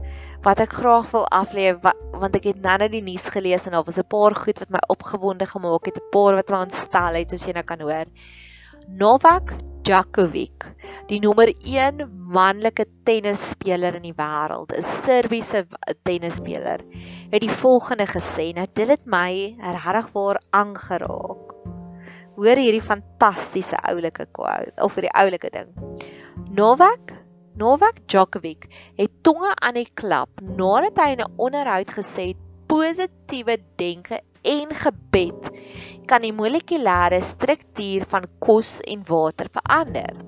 wat 0.46 0.60
ek 0.62 0.76
graag 0.78 1.08
wil 1.10 1.26
aflê 1.34 1.72
want 1.82 2.36
ek 2.38 2.52
het 2.52 2.60
nou 2.62 2.76
net 2.78 2.92
die 2.94 3.02
nuus 3.02 3.26
gelees 3.34 3.66
en 3.66 3.74
daar 3.74 3.86
was 3.88 3.98
'n 3.98 4.08
paar 4.08 4.36
goed 4.36 4.60
wat 4.62 4.70
my 4.70 4.82
opgewonde 4.94 5.46
gemaak 5.46 5.86
het, 5.86 5.98
'n 5.98 6.10
paar 6.12 6.36
wat 6.36 6.50
my 6.50 6.60
ontstel 6.66 7.18
het 7.18 7.32
soos 7.32 7.46
jy 7.46 7.54
nou 7.54 7.64
kan 7.64 7.82
hoor. 7.82 8.06
Novak 8.88 9.54
Djokovic, 9.82 10.66
die 11.08 11.20
nommer 11.20 11.50
1 11.62 12.10
manlike 12.34 12.86
tennisspeler 13.04 13.96
in 13.96 14.02
die 14.02 14.14
wêreld, 14.14 14.72
'n 14.74 14.82
Serbiese 14.82 15.66
tennisspeler, 16.04 16.80
het 17.32 17.42
die 17.42 17.50
volgende 17.50 18.06
gesê. 18.06 18.54
Nou 18.54 18.68
dit 18.74 18.88
het 18.88 19.06
my 19.06 19.56
regtig 19.60 20.12
waar 20.14 20.42
aangeraak. 20.52 21.54
Hoor 22.36 22.58
hierdie 22.58 22.82
fantastiese 22.82 23.78
oulike 23.78 24.28
quote 24.32 24.72
of 24.78 24.96
hierdie 24.96 25.14
oulike 25.14 25.50
ding. 25.50 25.70
Novak 26.50 27.25
Novak 27.56 28.02
Djokovic 28.12 28.66
het 28.98 29.12
tonge 29.24 29.54
aan 29.64 29.78
die 29.78 29.88
klap 29.96 30.42
nadat 30.44 30.98
hy 31.00 31.12
in 31.14 31.22
'n 31.24 31.36
onderhoud 31.40 31.92
gesê 31.98 32.26
het 32.34 32.42
positiewe 32.68 33.56
denke 33.80 34.20
en 34.44 34.74
gebed 34.84 35.48
kan 36.06 36.22
die 36.22 36.34
molekulêre 36.36 37.22
struktuur 37.24 38.04
van 38.12 38.28
kos 38.40 38.82
en 38.84 39.06
water 39.08 39.48
verander. 39.48 40.20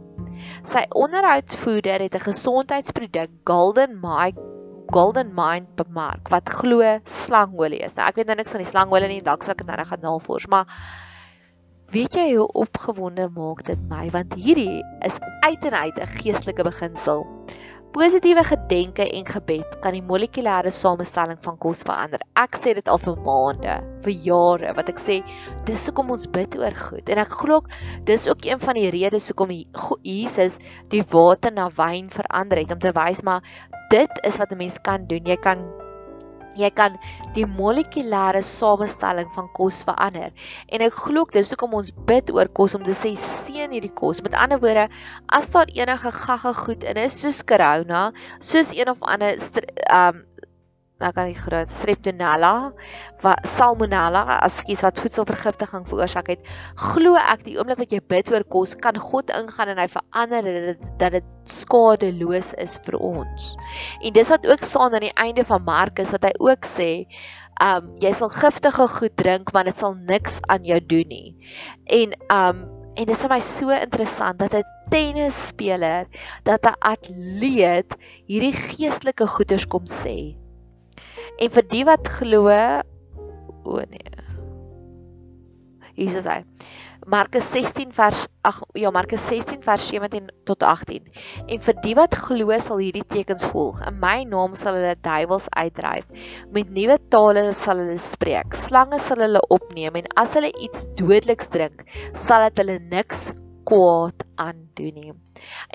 Sy 0.72 0.86
onderhoudsvoerder 0.90 2.00
het 2.08 2.16
'n 2.16 2.28
gesondheidsproduk 2.32 3.30
Golden 3.44 4.00
Mike 4.00 4.40
Golden 4.88 5.34
Mind 5.36 5.76
bemark 5.76 6.30
wat 6.30 6.50
glo 6.50 7.00
slangolie 7.04 7.84
is. 7.84 7.96
Nou 7.96 8.08
ek 8.08 8.16
weet 8.16 8.28
nou 8.28 8.38
niks 8.38 8.52
van 8.56 8.64
die 8.64 8.72
slangolie 8.72 9.08
nie, 9.08 9.22
dalk 9.22 9.44
sal 9.44 9.52
ek 9.52 9.66
dit 9.66 9.68
nou 9.68 9.86
gaan 9.86 10.00
navors, 10.02 10.48
maar 10.48 10.66
Weet 11.88 12.18
jy 12.20 12.34
hoe 12.36 12.50
opgewonde 12.52 13.30
maak 13.32 13.62
dit 13.64 13.84
my 13.88 14.10
want 14.12 14.34
hierdie 14.36 14.82
is 15.08 15.16
uit 15.46 15.68
en 15.70 15.76
uit 15.76 16.00
'n 16.04 16.10
geestelike 16.20 16.66
beginsel. 16.68 17.24
Positiewe 17.96 18.44
gedenke 18.44 19.06
en 19.08 19.26
gebed 19.26 19.78
kan 19.80 19.96
die 19.96 20.04
molekulêre 20.04 20.72
samestelling 20.72 21.40
van 21.48 21.58
kos 21.58 21.86
verander. 21.88 22.20
Ek 22.36 22.60
sê 22.60 22.74
dit 22.76 22.92
al 22.92 23.00
vir 23.00 23.16
maande, 23.24 23.80
vir 24.04 24.14
jare 24.28 24.76
wat 24.76 24.90
ek 24.90 25.00
sê 25.00 25.22
dis 25.64 25.88
hoekom 25.88 26.12
ons 26.12 26.28
bid 26.28 26.60
oor 26.60 26.76
goed 26.76 27.08
en 27.10 27.24
ek 27.24 27.40
glo 27.40 27.64
dis 28.04 28.28
ook 28.28 28.44
een 28.44 28.60
van 28.60 28.76
die 28.76 28.92
redes 28.92 29.32
hoekom 29.32 29.56
Jesus 30.04 30.60
die 30.92 31.06
water 31.16 31.56
na 31.56 31.70
wyn 31.70 32.12
verander 32.12 32.58
het 32.58 32.72
om 32.72 32.84
te 32.84 32.92
wys 32.92 33.24
maar 33.24 33.42
dit 33.90 34.12
is 34.28 34.38
wat 34.38 34.52
'n 34.52 34.58
mens 34.58 34.78
kan 34.84 35.08
doen. 35.08 35.24
Jy 35.24 35.40
kan 35.40 35.64
jy 36.58 36.70
kan 36.76 36.98
die 37.36 37.46
molekulêre 37.48 38.42
samestelling 38.46 39.30
van 39.36 39.50
kos 39.58 39.84
verander. 39.88 40.34
En 40.68 40.84
ek 40.86 40.98
glo 41.06 41.26
dis 41.34 41.52
hoekom 41.54 41.78
ons 41.80 41.92
bid 42.10 42.32
oor 42.36 42.50
kos 42.60 42.76
om 42.78 42.86
te 42.88 42.96
sê 42.98 43.14
seën 43.18 43.74
hierdie 43.74 43.94
kos. 43.94 44.22
Met 44.26 44.38
ander 44.38 44.62
woorde, 44.64 44.88
as 45.28 45.52
daar 45.54 45.70
enige 45.74 46.12
gagga 46.12 46.54
goed 46.54 46.84
in 46.84 46.98
is 47.02 47.20
soos 47.22 47.44
corona, 47.44 48.12
soos 48.40 48.74
een 48.76 48.90
of 48.90 49.02
ander 49.02 49.38
um 49.92 50.26
nou 51.02 51.12
kan 51.14 51.30
die 51.30 51.38
groot 51.38 51.70
streptonella 51.70 52.72
wat 53.22 53.46
salmonella 53.54 54.24
askies 54.40 54.82
wat 54.86 55.00
voedselvergiftiging 55.02 55.86
veroorsaak 55.90 56.32
het 56.34 56.48
glo 56.88 57.18
ek 57.22 57.44
die 57.46 57.58
oomblik 57.58 57.84
wat 57.84 57.94
jy 57.94 58.02
bid 58.14 58.32
oor 58.34 58.46
kos 58.56 58.74
kan 58.82 58.98
God 59.02 59.34
ingaan 59.36 59.74
en 59.74 59.82
hy 59.82 59.88
verander 59.94 60.48
dit 60.48 60.88
dat 61.02 61.14
dit 61.18 61.36
skadeloos 61.50 62.54
is 62.62 62.78
vir 62.86 62.98
ons. 62.98 63.52
En 64.02 64.16
dis 64.16 64.32
wat 64.34 64.48
ook 64.50 64.66
staan 64.66 64.98
aan 64.98 65.06
die 65.06 65.18
einde 65.18 65.46
van 65.46 65.66
Markus 65.68 66.14
wat 66.16 66.26
hy 66.26 66.34
ook 66.42 66.66
sê 66.70 66.90
um 67.62 67.94
jy 68.02 68.14
sal 68.18 68.34
giftige 68.34 68.90
goed 68.98 69.16
drink 69.22 69.54
maar 69.54 69.70
dit 69.70 69.78
sal 69.78 69.94
niks 70.10 70.42
aan 70.50 70.66
jou 70.66 70.80
doen 70.82 71.14
nie. 71.14 71.30
En 71.86 72.18
um 72.34 72.66
en 72.98 73.06
dit 73.06 73.14
is 73.14 73.22
vir 73.22 73.30
my 73.30 73.40
so 73.46 73.70
interessant 73.70 74.40
dat 74.42 74.56
'n 74.58 74.66
tennisspeler 74.90 76.10
dat 76.44 76.66
'n 76.66 76.82
atleet 76.82 77.94
hierdie 78.26 78.54
geestelike 78.54 79.28
goeders 79.28 79.68
kom 79.70 79.86
sê 79.86 80.34
En 81.38 81.54
vir 81.54 81.66
die 81.70 81.84
wat 81.86 82.08
glo, 82.18 82.54
o 83.68 83.82
nee. 83.86 84.14
Jesus 85.98 86.26
hy. 86.30 86.44
Markus 87.08 87.46
16 87.54 87.94
vers 87.96 88.26
ag 88.46 88.58
ja 88.76 88.90
Markus 88.92 89.24
16 89.30 89.62
vers 89.64 89.86
17 89.88 90.28
tot 90.50 90.64
18. 90.64 91.06
En 91.48 91.62
vir 91.64 91.78
die 91.86 91.94
wat 91.98 92.18
glo 92.28 92.58
sal 92.60 92.82
hierdie 92.84 93.06
tekens 93.08 93.48
volg. 93.54 93.80
In 93.88 93.98
my 94.02 94.26
naam 94.28 94.58
sal 94.60 94.76
hulle 94.78 94.94
duiwels 95.06 95.48
uitdryf. 95.56 96.06
Met 96.54 96.74
nuwe 96.76 97.00
tale 97.14 97.48
sal 97.58 97.82
hulle 97.82 97.98
spreek. 98.02 98.58
Slange 98.58 99.00
sal 99.02 99.24
hulle 99.24 99.42
opneem 99.54 100.02
en 100.02 100.12
as 100.20 100.36
hulle 100.38 100.52
iets 100.60 100.86
dodeliks 101.00 101.50
drink, 101.54 101.86
sal 102.28 102.50
dit 102.50 102.64
hulle 102.64 102.80
niks 102.92 103.30
kwaad 103.68 104.24
aandoen 104.40 104.96
nie. 105.02 105.14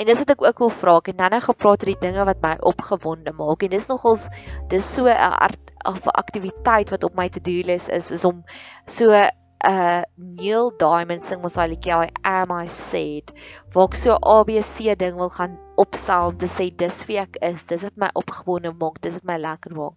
En 0.00 0.08
dis 0.08 0.22
wat 0.22 0.32
ek 0.34 0.44
ook 0.46 0.62
wil 0.64 0.72
vra, 0.78 0.96
ek 1.02 1.12
het 1.12 1.20
nou-nou 1.20 1.42
gepraat 1.44 1.84
oor 1.84 1.92
die 1.92 2.00
dinge 2.06 2.24
wat 2.28 2.40
my 2.44 2.54
opgewonde 2.72 3.34
maak 3.36 3.66
en 3.66 3.74
dis 3.74 3.90
nogals 3.90 4.28
dis 4.72 4.88
so 4.94 5.06
'n 5.06 5.36
art 5.48 5.72
of 5.84 6.06
'n 6.06 6.18
aktiwiteit 6.24 6.90
wat 6.90 7.04
op 7.04 7.14
my 7.14 7.28
to-do 7.28 7.62
list 7.68 7.88
is 7.88 8.10
is 8.10 8.24
om 8.24 8.44
so 8.86 9.10
'n 9.12 9.30
uh, 9.66 10.02
Neil 10.16 10.72
Diamond 10.78 11.24
sing 11.24 11.42
mos 11.42 11.56
liedjie 11.56 11.94
I 11.94 12.08
am 12.26 12.52
I 12.54 12.66
said 12.66 13.32
waar 13.74 13.88
ek 13.90 13.98
so 13.98 14.16
ABC 14.16 14.96
ding 14.98 15.16
wil 15.20 15.30
gaan 15.30 15.58
opstel 15.76 16.32
om 16.32 16.38
te 16.38 16.50
sê 16.50 16.68
dis 16.76 17.04
wie 17.08 17.18
ek 17.22 17.38
is 17.42 17.64
dis 17.70 17.86
wat 17.86 17.96
my 17.96 18.10
opgewonde 18.18 18.74
maak 18.82 19.00
dis 19.04 19.20
wat 19.20 19.30
my 19.32 19.38
lekker 19.38 19.74
maak 19.78 19.96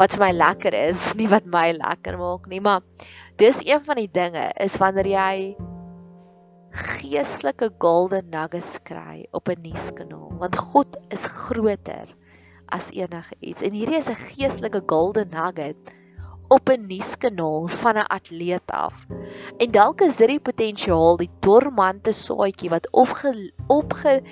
wat 0.00 0.16
vir 0.16 0.24
my 0.26 0.32
lekker 0.36 0.76
is 0.82 1.10
nie 1.20 1.28
wat 1.32 1.46
my 1.46 1.70
lekker 1.78 2.20
maak 2.20 2.48
nie 2.52 2.60
maar 2.60 2.84
dis 3.40 3.62
een 3.64 3.84
van 3.84 4.02
die 4.02 4.10
dinge 4.20 4.50
is 4.60 4.76
wanneer 4.80 5.08
jy 5.08 5.36
geestelike 6.80 7.70
golden 7.78 8.28
nuggets 8.30 8.78
kry 8.82 9.26
op 9.30 9.48
'n 9.48 9.60
nuuskanaal 9.62 10.32
want 10.38 10.56
God 10.58 10.96
is 11.08 11.24
groter 11.24 12.08
as 12.66 12.90
enige 12.90 13.34
iets. 13.40 13.62
En 13.62 13.72
hierdie 13.72 13.96
is 13.96 14.08
'n 14.08 14.14
geestelike 14.14 14.82
golden 14.86 15.28
nugget 15.30 15.76
op 16.48 16.70
'n 16.70 16.86
nuuskanaal 16.86 17.68
van 17.68 17.96
'n 17.96 18.06
atleet 18.06 18.70
af. 18.70 19.06
En 19.56 19.70
dalk 19.70 20.00
is 20.00 20.16
dit 20.16 20.28
die 20.28 20.40
potensiaal 20.40 21.16
die 21.16 21.30
dormante 21.40 22.12
saadjie 22.12 22.70
wat 22.70 22.90
opge 22.90 23.52
opge 23.66 24.22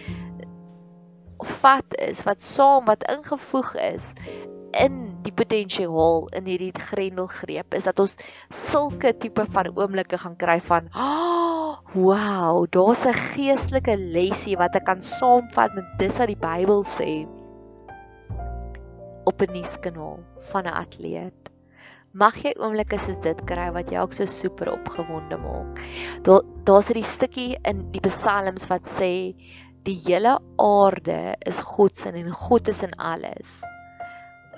vat 1.38 1.94
is 1.94 2.22
wat 2.22 2.42
saam 2.42 2.84
wat 2.84 3.10
ingevoeg 3.10 3.74
is 3.74 4.12
in 4.76 5.22
die 5.24 5.32
potensiaal 5.32 6.28
in 6.36 6.48
hierdie 6.48 6.72
grendelgreep 6.74 7.74
is 7.78 7.88
dat 7.88 8.00
ons 8.02 8.16
sulke 8.54 9.14
tipe 9.16 9.44
van 9.54 9.70
oomblikke 9.74 10.18
gaan 10.20 10.36
kry 10.40 10.58
van 10.64 10.88
oh, 10.94 11.78
wow, 11.94 12.66
daar's 12.70 13.04
'n 13.06 13.16
geestelike 13.34 13.96
lesie 13.96 14.56
wat 14.56 14.76
ek 14.76 14.84
kan 14.84 15.00
saamvat 15.00 15.74
met 15.74 15.86
dis 15.98 16.18
wat 16.18 16.28
die 16.28 16.40
Bybel 16.40 16.84
sê 16.84 17.26
op 19.24 19.42
'n 19.42 19.52
nuuskanaal 19.52 20.18
van 20.50 20.64
'n 20.64 20.78
atleet. 20.84 21.50
Mag 22.12 22.36
jy 22.42 22.54
oomblikke 22.56 22.98
soos 22.98 23.20
dit 23.20 23.40
kry 23.44 23.70
wat 23.72 23.90
jou 23.90 24.02
ook 24.02 24.12
so 24.12 24.26
super 24.26 24.72
opgewonde 24.72 25.36
maak. 25.36 25.80
Daar 26.22 26.42
daar's 26.64 26.90
'n 26.90 27.02
stukkie 27.02 27.58
in 27.64 27.90
die 27.92 28.00
Psalms 28.00 28.66
wat 28.68 28.84
sê 28.88 29.34
die 29.84 30.00
hele 30.06 30.38
aarde 30.56 31.36
is 31.46 31.60
God 31.60 31.98
se 31.98 32.08
en 32.08 32.32
God 32.32 32.68
is 32.68 32.82
in 32.82 32.94
alles 32.94 33.62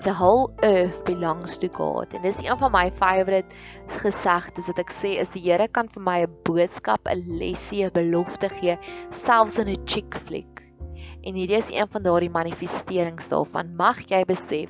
the 0.03 0.13
whole 0.13 0.53
earth 0.63 1.03
belongs 1.05 1.57
to 1.57 1.67
God. 1.69 2.13
En 2.13 2.21
dis 2.21 2.41
een 2.41 2.57
van 2.57 2.71
my 2.71 2.91
favorite 2.97 3.55
gesegdes 4.01 4.69
wat 4.71 4.81
ek 4.81 4.93
sê 4.95 5.13
is 5.21 5.29
die 5.35 5.43
Here 5.45 5.67
kan 5.67 5.89
vir 5.93 6.03
my 6.03 6.17
'n 6.25 6.33
boodskap, 6.47 7.07
'n 7.07 7.37
lesie, 7.39 7.85
'n 7.85 7.93
belofte 7.93 8.49
gee 8.49 8.77
selfs 9.11 9.59
in 9.59 9.69
'n 9.69 9.85
chick 9.85 10.17
flick. 10.25 10.65
En 11.23 11.35
hierdie 11.35 11.57
is 11.57 11.69
een 11.69 11.87
van 11.87 12.03
daardie 12.03 12.29
manifesterings 12.29 13.29
daarvan. 13.29 13.75
Mag 13.75 14.01
jy 14.09 14.23
besef 14.25 14.69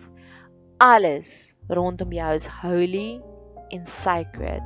alles 0.79 1.53
rondom 1.69 2.11
jou 2.11 2.33
is 2.33 2.47
holy 2.47 3.21
and 3.71 3.87
sacred. 3.87 4.63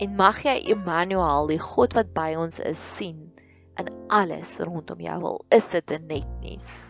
En 0.00 0.16
mag 0.16 0.42
jy 0.42 0.56
Emmanuel, 0.72 1.46
die 1.46 1.58
God 1.58 1.92
wat 1.94 2.14
by 2.14 2.34
ons 2.36 2.58
is, 2.58 2.78
sien 2.96 3.32
in 3.76 3.88
alles 4.08 4.58
rondom 4.58 5.00
jou. 5.00 5.20
Wil 5.20 5.44
is 5.50 5.68
dit 5.68 5.90
'n 5.90 6.06
net 6.06 6.28
nuus? 6.40 6.89